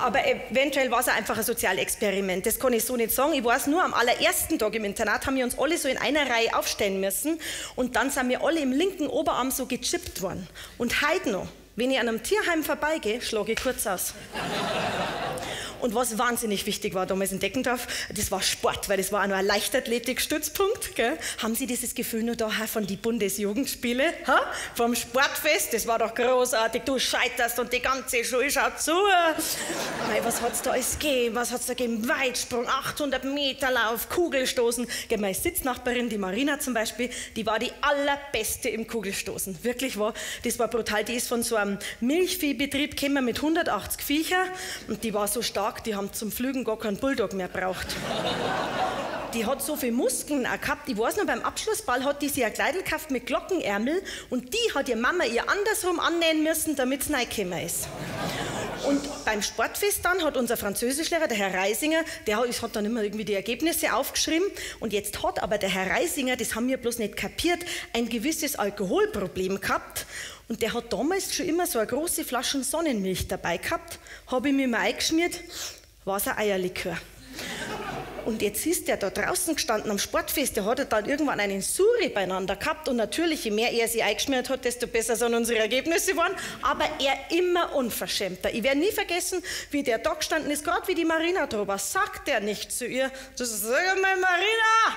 [0.00, 2.46] Aber eventuell war es einfach ein Sozialexperiment.
[2.46, 3.32] Das kann ich so nicht sagen.
[3.32, 6.28] Ich weiß nur, am allerersten Tag im Internat haben wir uns alle so in einer
[6.28, 7.40] Reihe aufstellen müssen.
[7.74, 10.46] Und dann sind wir alle im linken Oberarm so gechippt worden.
[10.78, 11.48] Und heute noch.
[11.76, 14.14] Wenn ich an einem Tierheim vorbeigehe, schlage ich kurz aus.
[15.80, 19.26] Und was wahnsinnig wichtig war damals in Deckendorf, das war Sport, weil das war auch
[19.26, 20.92] noch ein Leichtathletik-Stützpunkt.
[21.42, 24.04] Haben Sie dieses Gefühl nur da von die Bundesjugendspiele?
[24.26, 24.40] Ha?
[24.74, 26.84] Vom Sportfest, das war doch großartig.
[26.84, 28.92] Du scheiterst und die ganze Schule schaut zu.
[30.08, 31.34] Mei, was hat's da alles gegeben?
[31.34, 32.08] Was hat's da gegeben?
[32.08, 34.86] Weitsprung, 800 Meter Lauf, Kugelstoßen.
[35.18, 39.62] Meine Sitznachbarin, die Marina zum Beispiel, die war die allerbeste im Kugelstoßen.
[39.62, 41.04] Wirklich war, das war brutal.
[41.04, 44.44] Die ist von so einem Milchviehbetrieb gekommen mit 180 Viecher
[44.88, 47.86] und die war so stark die haben zum Flügen gar keinen Bulldog mehr braucht.
[49.34, 50.88] Die hat so viele Muskeln auch gehabt.
[50.88, 54.00] Ich weiß noch, beim Abschlussball hat die sich ein Kleidel gekauft mit Glockenärmel
[54.30, 57.88] und die hat ihre Mama ihr andersrum annähen müssen, damit es reingekommen ist.
[58.86, 63.02] Und beim Sportfest dann hat unser Französischlehrer, der Herr Reisinger, der hat, hat dann immer
[63.02, 64.46] irgendwie die Ergebnisse aufgeschrieben.
[64.78, 67.60] Und jetzt hat aber der Herr Reisinger, das haben wir bloß nicht kapiert,
[67.92, 70.06] ein gewisses Alkoholproblem gehabt.
[70.48, 73.98] Und der hat damals schon immer so eine große Flasche Sonnenmilch dabei gehabt.
[74.26, 75.40] Habe ich mir mal eingeschmiert,
[76.04, 76.98] war es ein Eierlikör.
[78.24, 82.08] Und jetzt ist der da draußen gestanden am Sportfest, der hat dann irgendwann einen Suri
[82.08, 86.12] beieinander gehabt und natürlich, je mehr er sie eingeschmiert hat, desto besser sind unsere Ergebnisse
[86.12, 88.54] geworden, aber er immer unverschämter.
[88.54, 92.28] Ich werde nie vergessen, wie der da gestanden ist, gerade wie die Marina drüber, sagt
[92.28, 94.96] er nicht zu ihr, das sag mal Marina,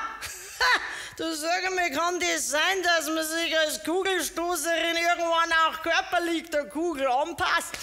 [1.18, 6.66] Du sag mir, kann das sein, dass man sich als Kugelstoßerin irgendwann auch körperlich der
[6.66, 7.76] Kugel anpasst?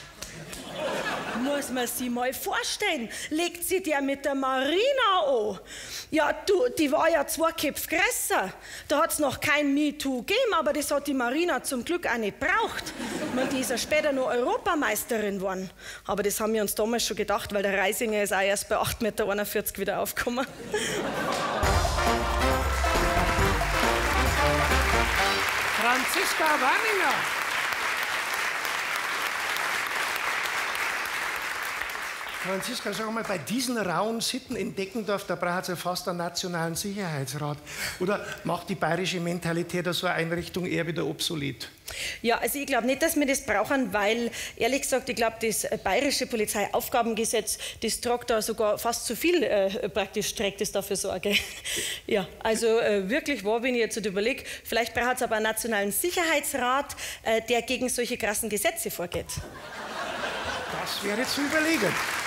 [1.43, 4.79] Muss man sich mal vorstellen, legt sie der mit der Marina
[5.27, 5.59] an.
[6.11, 8.53] Ja, du, die war ja zwei Köpfe größer.
[8.89, 12.17] Da hat es noch kein MeToo gegeben, aber das hat die Marina zum Glück auch
[12.17, 12.93] nicht braucht.
[13.35, 15.71] Man, die ist ja später noch Europameisterin geworden.
[16.07, 18.77] Aber das haben wir uns damals schon gedacht, weil der Reisinger ist auch erst bei
[18.77, 20.47] 8,41 Meter wieder aufgekommen.
[25.85, 27.54] Franziska Wanninger.
[32.45, 36.19] Franziska, sag mal, bei diesen rauen Sitten in Deckendorf, da braucht es ja fast einen
[36.19, 37.57] nationalen Sicherheitsrat.
[38.01, 41.71] Oder macht die bayerische Mentalität so eine Einrichtung eher wieder obsolet?
[42.21, 45.67] Ja, also ich glaube nicht, dass wir das brauchen, weil ehrlich gesagt, ich glaube, das
[45.83, 51.35] bayerische Polizeiaufgabengesetz, das tragt da sogar fast zu viel äh, praktisch trägt es dafür Sorge.
[52.07, 55.93] ja, also äh, wirklich wahr, wenn ich jetzt überlege, vielleicht braucht es aber einen nationalen
[55.93, 59.29] Sicherheitsrat, äh, der gegen solche krassen Gesetze vorgeht.
[60.79, 62.24] Das wäre zu überlegen.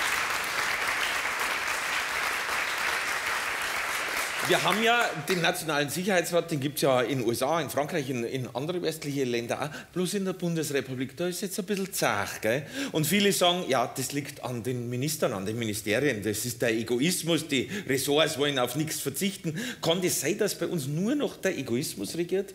[4.48, 8.10] Wir haben ja den Nationalen Sicherheitsrat, den gibt es ja in den USA, in Frankreich,
[8.10, 9.69] in, in andere westliche Länder auch.
[9.91, 12.41] Bloß in der Bundesrepublik, da ist jetzt ein bisschen zart.
[12.41, 12.65] Gell?
[12.93, 16.23] Und viele sagen, ja, das liegt an den Ministern, an den Ministerien.
[16.23, 19.60] Das ist der Egoismus, die Ressorts wollen auf nichts verzichten.
[19.81, 22.54] Kann das sein, dass bei uns nur noch der Egoismus regiert?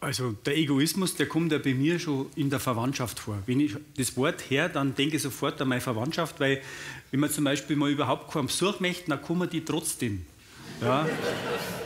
[0.00, 3.38] Also der Egoismus, der kommt ja bei mir schon in der Verwandtschaft vor.
[3.44, 6.62] Wenn ich das Wort her, dann denke ich sofort an meine Verwandtschaft, weil
[7.10, 10.24] wenn man zum Beispiel mal überhaupt keinen Besuch möchte, dann kommen die trotzdem.
[10.80, 11.08] Ja?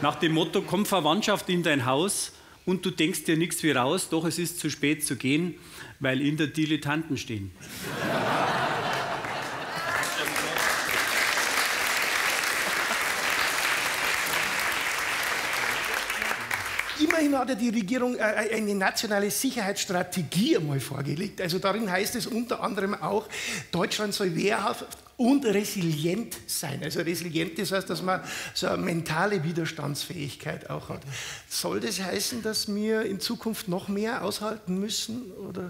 [0.03, 2.33] Nach dem Motto, komm Verwandtschaft in dein Haus
[2.65, 5.55] und du denkst dir nichts wie raus, doch es ist zu spät zu gehen,
[6.01, 7.53] weil in der Dilettanten stehen.
[16.99, 21.41] Immerhin hat ja die Regierung äh, eine nationale Sicherheitsstrategie einmal vorgelegt.
[21.41, 23.29] Also darin heißt es unter anderem auch,
[23.71, 24.87] Deutschland soll wehrhaft
[25.17, 26.83] und resilient sein.
[26.83, 28.21] Also resilient, das heißt, dass man
[28.55, 31.01] so eine mentale Widerstandsfähigkeit auch hat.
[31.49, 35.33] Soll das heißen, dass wir in Zukunft noch mehr aushalten müssen?
[35.33, 35.69] Oder?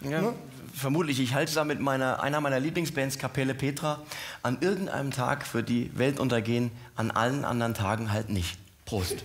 [0.00, 0.34] Ja, ja?
[0.74, 1.20] Vermutlich.
[1.20, 4.02] Ich halte da mit meiner, einer meiner Lieblingsbands, Kapelle Petra,
[4.42, 8.58] an irgendeinem Tag für die Welt untergehen, an allen anderen Tagen halt nicht.
[8.94, 9.24] Prost.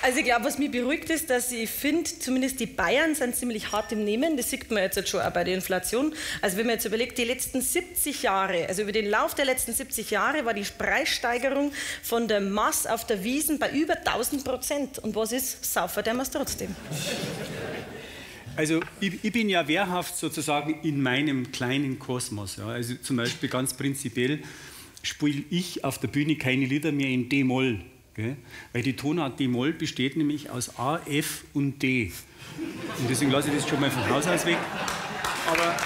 [0.00, 3.72] Also ich glaube, was mich beruhigt ist, dass ich finde, zumindest die Bayern sind ziemlich
[3.72, 4.38] hart im Nehmen.
[4.38, 6.14] Das sieht man jetzt schon auch bei der Inflation.
[6.40, 9.74] Also wenn man jetzt überlegt, die letzten 70 Jahre, also über den Lauf der letzten
[9.74, 11.72] 70 Jahre war die Preissteigerung
[12.02, 14.98] von der Mass auf der Wiesen bei über 1000 Prozent.
[15.00, 15.62] Und was ist?
[15.70, 16.74] Saufer der wir trotzdem.
[18.56, 22.56] Also ich, ich, bin ja wehrhaft sozusagen in meinem kleinen Kosmos.
[22.56, 22.68] Ja.
[22.68, 24.40] Also zum Beispiel ganz prinzipiell
[25.02, 27.80] spiele ich auf der Bühne keine Lieder mehr in D-Moll.
[28.72, 32.12] Weil die Tonart D-Moll besteht nämlich aus A, F und D.
[32.98, 34.56] Und deswegen lasse ich das schon mal vom Haus aus weg.
[35.48, 35.76] Aber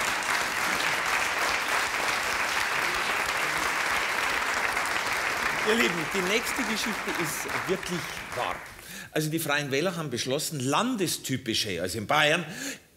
[5.67, 7.99] Ihr Lieben, die nächste Geschichte ist wirklich
[8.35, 8.55] wahr.
[9.11, 12.45] Also die Freien Wähler haben beschlossen, landestypische, also in Bayern,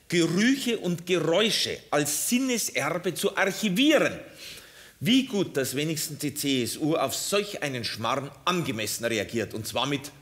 [0.08, 4.18] Gerüche und Geräusche als Sinneserbe zu archivieren.
[5.00, 9.54] Wie gut, dass wenigstens die CSU auf solch einen Schmarrn angemessen reagiert.
[9.54, 10.12] Und zwar mit,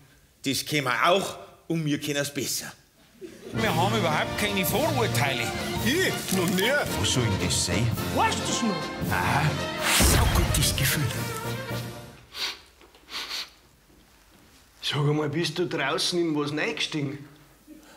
[0.44, 1.38] das können wir auch
[1.68, 2.72] und wir können es besser.
[3.52, 5.42] Wir haben überhaupt keine Vorurteile.
[5.84, 6.36] Ich?
[6.36, 6.70] Noch nie.
[7.00, 7.86] Was soll denn das sein?
[8.14, 9.10] Weißt du es noch?
[9.10, 9.50] Aha,
[10.12, 11.02] saugutes Gefühl.
[14.90, 17.18] Sag einmal, bist du draußen in was reingestiegen?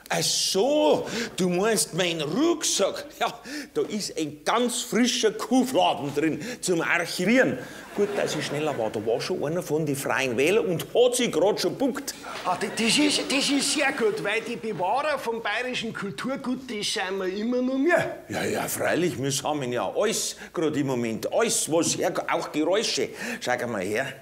[0.09, 3.05] Ach so, du meinst meinen Rucksack?
[3.19, 3.33] Ja,
[3.73, 7.57] da ist ein ganz frischer Kuhfladen drin zum Archivieren.
[7.95, 8.91] Gut, dass ich schneller war.
[8.91, 12.13] Da war schon einer von den Freien Wählern und hat sich gerade schon buckt.
[12.45, 17.17] Ah, das, ist, das ist sehr gut, weil die Bewahrer vom bayerischen Kulturgut, das sind
[17.17, 18.17] wir immer noch mehr.
[18.29, 21.33] Ja, ja, freilich, wir sammeln ja alles, gerade im Moment.
[21.33, 23.09] Alles, was her, auch Geräusche.
[23.39, 24.13] Schau mal her.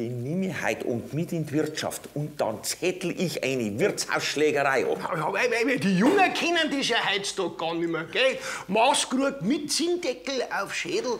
[0.00, 4.86] Den nehme ich heute und mit in die Wirtschaft und dann zettel ich eine Wirtshausschlägerei
[4.90, 5.12] ab.
[5.14, 8.38] Ja, weil, weil die Jungen kennen das ja heutzutage gar nicht mehr, gell?
[8.68, 11.18] Maßkrug mit Zinndeckel auf Schädel,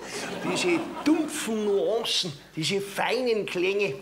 [0.51, 3.97] diese dumpfen Nuancen, diese feinen Klänge,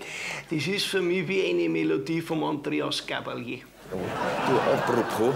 [0.48, 3.62] das ist für mich wie eine Melodie vom Andreas Gabalier.
[3.90, 5.34] Du, apropos,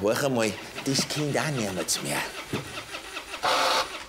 [0.00, 0.52] hör einmal,
[0.84, 2.22] das kennt auch niemand mehr.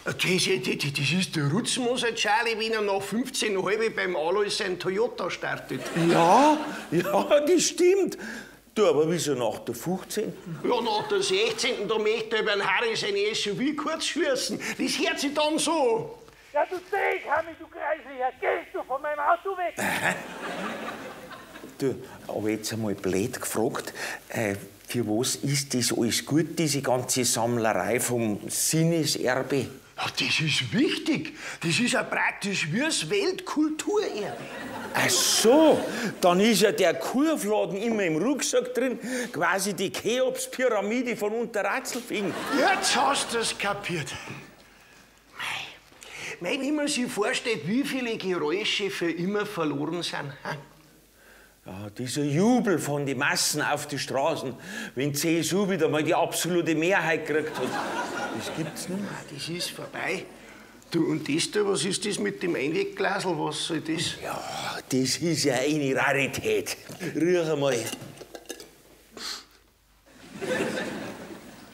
[0.08, 5.30] Das, das, das ist der Rutzmoser Charlie, wenn er nach 15,5 beim Alois sein Toyota
[5.30, 5.82] startet.
[6.10, 6.58] Ja,
[6.92, 8.18] ja, das stimmt.
[8.74, 10.34] Du, aber wieso nach der 15?
[10.64, 11.90] Ja, nach der 16.
[11.90, 14.58] da möchte er beim Harry sein SUV kurz schießen.
[14.78, 16.18] Das hört sich dann so.
[16.54, 19.76] Ja, du Steak, Hammi, du Kreislicher, gehst du von meinem Auto weg?
[21.80, 21.96] Du,
[22.30, 23.94] aber jetzt einmal blöd gefragt,
[24.30, 24.56] äh,
[24.88, 29.68] für was ist das alles gut, diese ganze Sammlerei vom Sinneserbe?
[29.98, 31.34] Ja, das ist wichtig.
[31.62, 34.38] Das ist ja praktisch wie das Weltkulturerbe.
[34.94, 35.84] Ach so,
[36.22, 39.00] dann ist ja der Kurfladen immer im Rucksack drin,
[39.32, 42.34] quasi die Cheops-Pyramide von Unterratzelfing.
[42.58, 44.14] Jetzt hast du es kapiert.
[46.40, 50.32] Mei, wenn man sich vorstellt, wie viele Geräusche für immer verloren sind.
[51.68, 54.56] Ja, dieser Jubel von den Massen auf die Straßen,
[54.96, 57.68] wenn CSU wieder mal die absolute Mehrheit gekriegt hat.
[58.38, 59.10] Das gibt's nicht mehr.
[59.34, 60.24] Das ist vorbei.
[60.92, 63.38] Du, und das da, was ist das mit dem Einwegglasel?
[63.38, 64.16] Was soll das?
[64.24, 64.42] Ja,
[64.88, 66.78] das ist ja eine Rarität.
[67.14, 67.76] Riech einmal.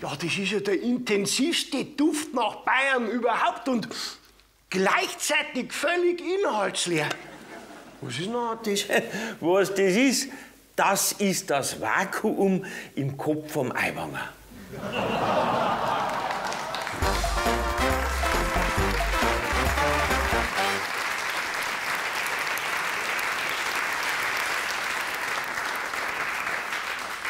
[0.01, 3.87] Ja, das ist ja der intensivste Duft nach Bayern überhaupt und
[4.71, 7.09] gleichzeitig völlig inhaltsleer.
[8.05, 8.85] Was ist noch das?
[9.39, 10.29] Was das ist?
[10.75, 14.29] Das ist das Vakuum im Kopf vom Eiwanger.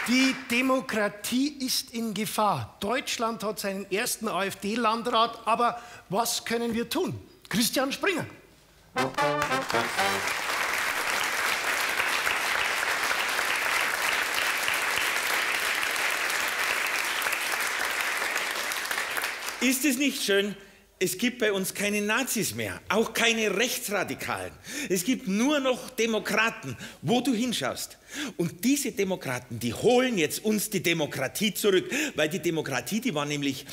[0.07, 2.76] Die Demokratie ist in Gefahr.
[2.80, 7.19] Deutschland hat seinen ersten AfD-Landrat, aber was können wir tun?
[7.49, 8.26] Christian Springer.
[19.64, 20.55] Ist es nicht schön?
[20.99, 24.51] Es gibt bei uns keine Nazis mehr, auch keine Rechtsradikalen.
[24.89, 27.97] Es gibt nur noch Demokraten, wo du hinschaust.
[28.36, 33.26] Und diese Demokraten, die holen jetzt uns die Demokratie zurück, weil die Demokratie, die war
[33.26, 33.66] nämlich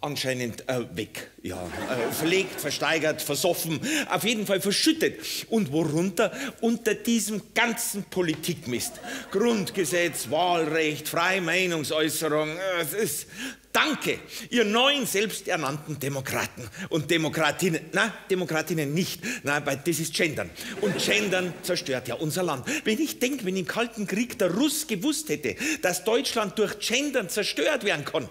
[0.00, 1.30] anscheinend äh, weg.
[1.42, 5.20] Ja, äh, verlegt, versteigert, versoffen, auf jeden Fall verschüttet.
[5.48, 6.32] Und worunter?
[6.60, 9.00] Unter diesem ganzen Politikmist.
[9.30, 12.50] Grundgesetz, Wahlrecht, freie Meinungsäußerung.
[12.50, 13.26] Äh, es ist,
[13.72, 14.18] danke,
[14.50, 17.80] ihr neuen selbsternannten Demokraten und Demokratinnen.
[17.92, 19.22] Na, Demokratinnen nicht.
[19.42, 20.50] Na, weil das ist Gendern.
[20.80, 22.66] Und Gendern zerstört ja unser Land.
[22.84, 27.28] Wenn ich denke, wenn im Kalten Krieg der Russ gewusst hätte, dass Deutschland durch Gendern
[27.28, 28.28] zerstört werden kann,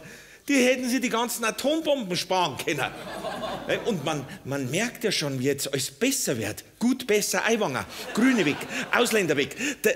[0.48, 2.92] die hätten sie die ganzen Atombomben sparen können.
[3.86, 6.64] Und man, man merkt ja schon, wie jetzt alles besser wird.
[6.80, 8.58] Gut, besser, Eiwanger, Grüne weg,
[8.92, 9.56] Ausländer weg.
[9.84, 9.96] Der,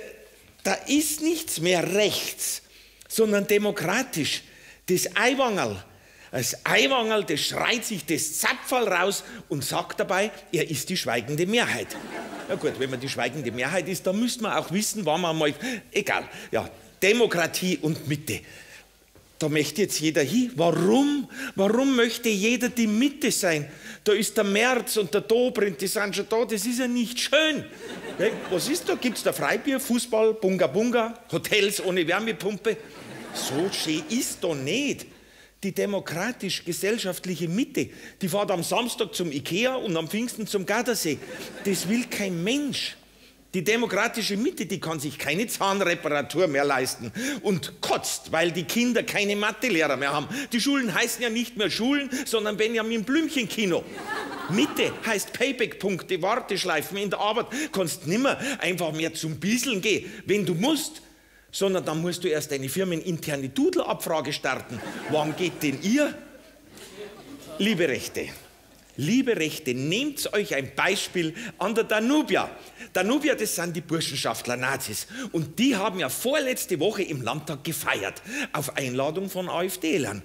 [0.66, 2.64] Da ist nichts mehr rechts,
[3.08, 4.42] sondern demokratisch.
[4.88, 5.84] Das Eiwangerl,
[6.32, 11.46] das Eiwangerl, das schreit sich das Zapferl raus und sagt dabei, er ist die schweigende
[11.48, 11.88] Mehrheit.
[12.48, 15.38] Ja gut, wenn man die schweigende Mehrheit ist, dann müsste man auch wissen, wann man
[15.38, 15.54] mal...
[15.92, 16.70] Egal, ja,
[17.02, 18.42] Demokratie und Mitte.
[19.40, 20.52] Da möchte jetzt jeder hin.
[20.56, 21.30] Warum?
[21.56, 23.68] Warum möchte jeder die Mitte sein?
[24.04, 26.46] Da ist der Merz und der Dobrindt, die sind schon da.
[26.46, 27.66] Das ist ja nicht schön.
[28.50, 28.96] Was ist da?
[28.96, 32.78] Gibt es da Freibier, Fußball, Bunga Bunga, Hotels ohne Wärmepumpe?
[33.36, 35.06] So schön ist da nicht.
[35.64, 37.90] Die demokratisch-gesellschaftliche Mitte,
[38.22, 41.18] die fährt am Samstag zum Ikea und am Pfingsten zum Gardasee.
[41.66, 42.96] Das will kein Mensch.
[43.56, 47.12] Die demokratische Mitte, die kann sich keine Zahnreparatur mehr leisten
[47.42, 50.28] und kotzt, weil die Kinder keine Mathelehrer mehr haben.
[50.52, 53.86] Die Schulen heißen ja nicht mehr Schulen, sondern Benjamin Blümchen Kino.
[54.50, 56.98] Mitte heißt Payback-Punkte, Warteschleifen.
[56.98, 61.02] In der Arbeit kannst nimmer einfach mehr zum Bieseln gehen, wenn du musst,
[61.56, 64.78] sondern dann musst du erst eine firmeninterne Doodle-Abfrage starten.
[65.10, 66.14] Wann geht denn ihr?
[67.60, 68.28] Liebe Rechte,
[68.98, 72.50] Liebe Rechte, nehmt euch ein Beispiel an der Danubia.
[72.92, 75.08] Danubia, das sind die Burschenschaftler Nazis.
[75.32, 80.24] Und die haben ja vorletzte Woche im Landtag gefeiert, auf Einladung von AfD-Lern.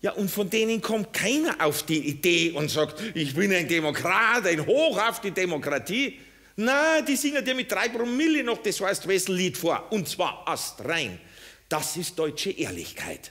[0.00, 4.46] Ja, und von denen kommt keiner auf die Idee und sagt, ich bin ein Demokrat,
[4.46, 6.18] ein Hoch auf die Demokratie.
[6.60, 9.92] Na, die singen dir mit drei Promille noch das heißt Wessel-Lied vor.
[9.92, 11.20] Und zwar astrein.
[11.68, 13.30] Das ist deutsche Ehrlichkeit.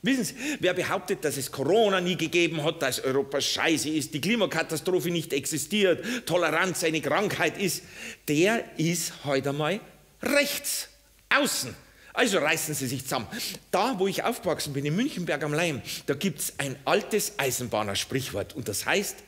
[0.00, 4.22] Wissen Sie, wer behauptet, dass es Corona nie gegeben hat, dass Europa scheiße ist, die
[4.22, 7.82] Klimakatastrophe nicht existiert, Toleranz eine Krankheit ist,
[8.26, 9.78] der ist heute einmal
[10.22, 10.88] rechts,
[11.28, 11.76] außen.
[12.14, 13.26] Also reißen Sie sich zusammen.
[13.70, 18.56] Da, wo ich aufgewachsen bin, in Münchenberg am Leim, da gibt es ein altes Eisenbahner-Sprichwort.
[18.56, 19.18] Und das heißt,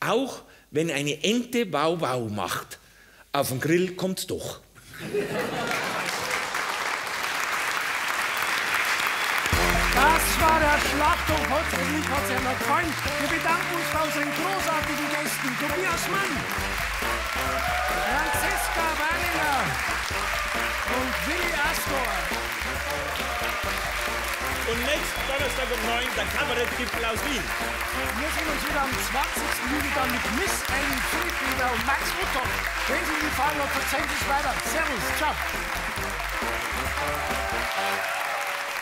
[0.00, 0.40] auch
[0.70, 2.78] wenn eine Ente Wow Wow macht,
[3.34, 4.60] auf den Grill kommt's doch.
[9.94, 11.42] Das war der Schlachtung.
[11.50, 12.94] Hoffentlich hat euch noch gefallen.
[13.20, 15.50] Wir bedanken uns bei unseren großartigen Gästen.
[15.60, 16.32] Tobias Mann,
[18.06, 19.58] Franziska Weiler
[20.94, 22.10] und Willi Astor.
[24.64, 27.44] Und nächsten Donnerstag um 9 der Kabarettgipfel aus Wien.
[28.16, 29.44] Wir sehen uns wieder am 20.
[29.68, 32.48] Juli dann mit Miss Ellen Friedrieder und Max Utton.
[32.88, 34.54] Wenn Sie die Fragen noch verzeihen, weiter.
[34.72, 35.34] Servus, ciao.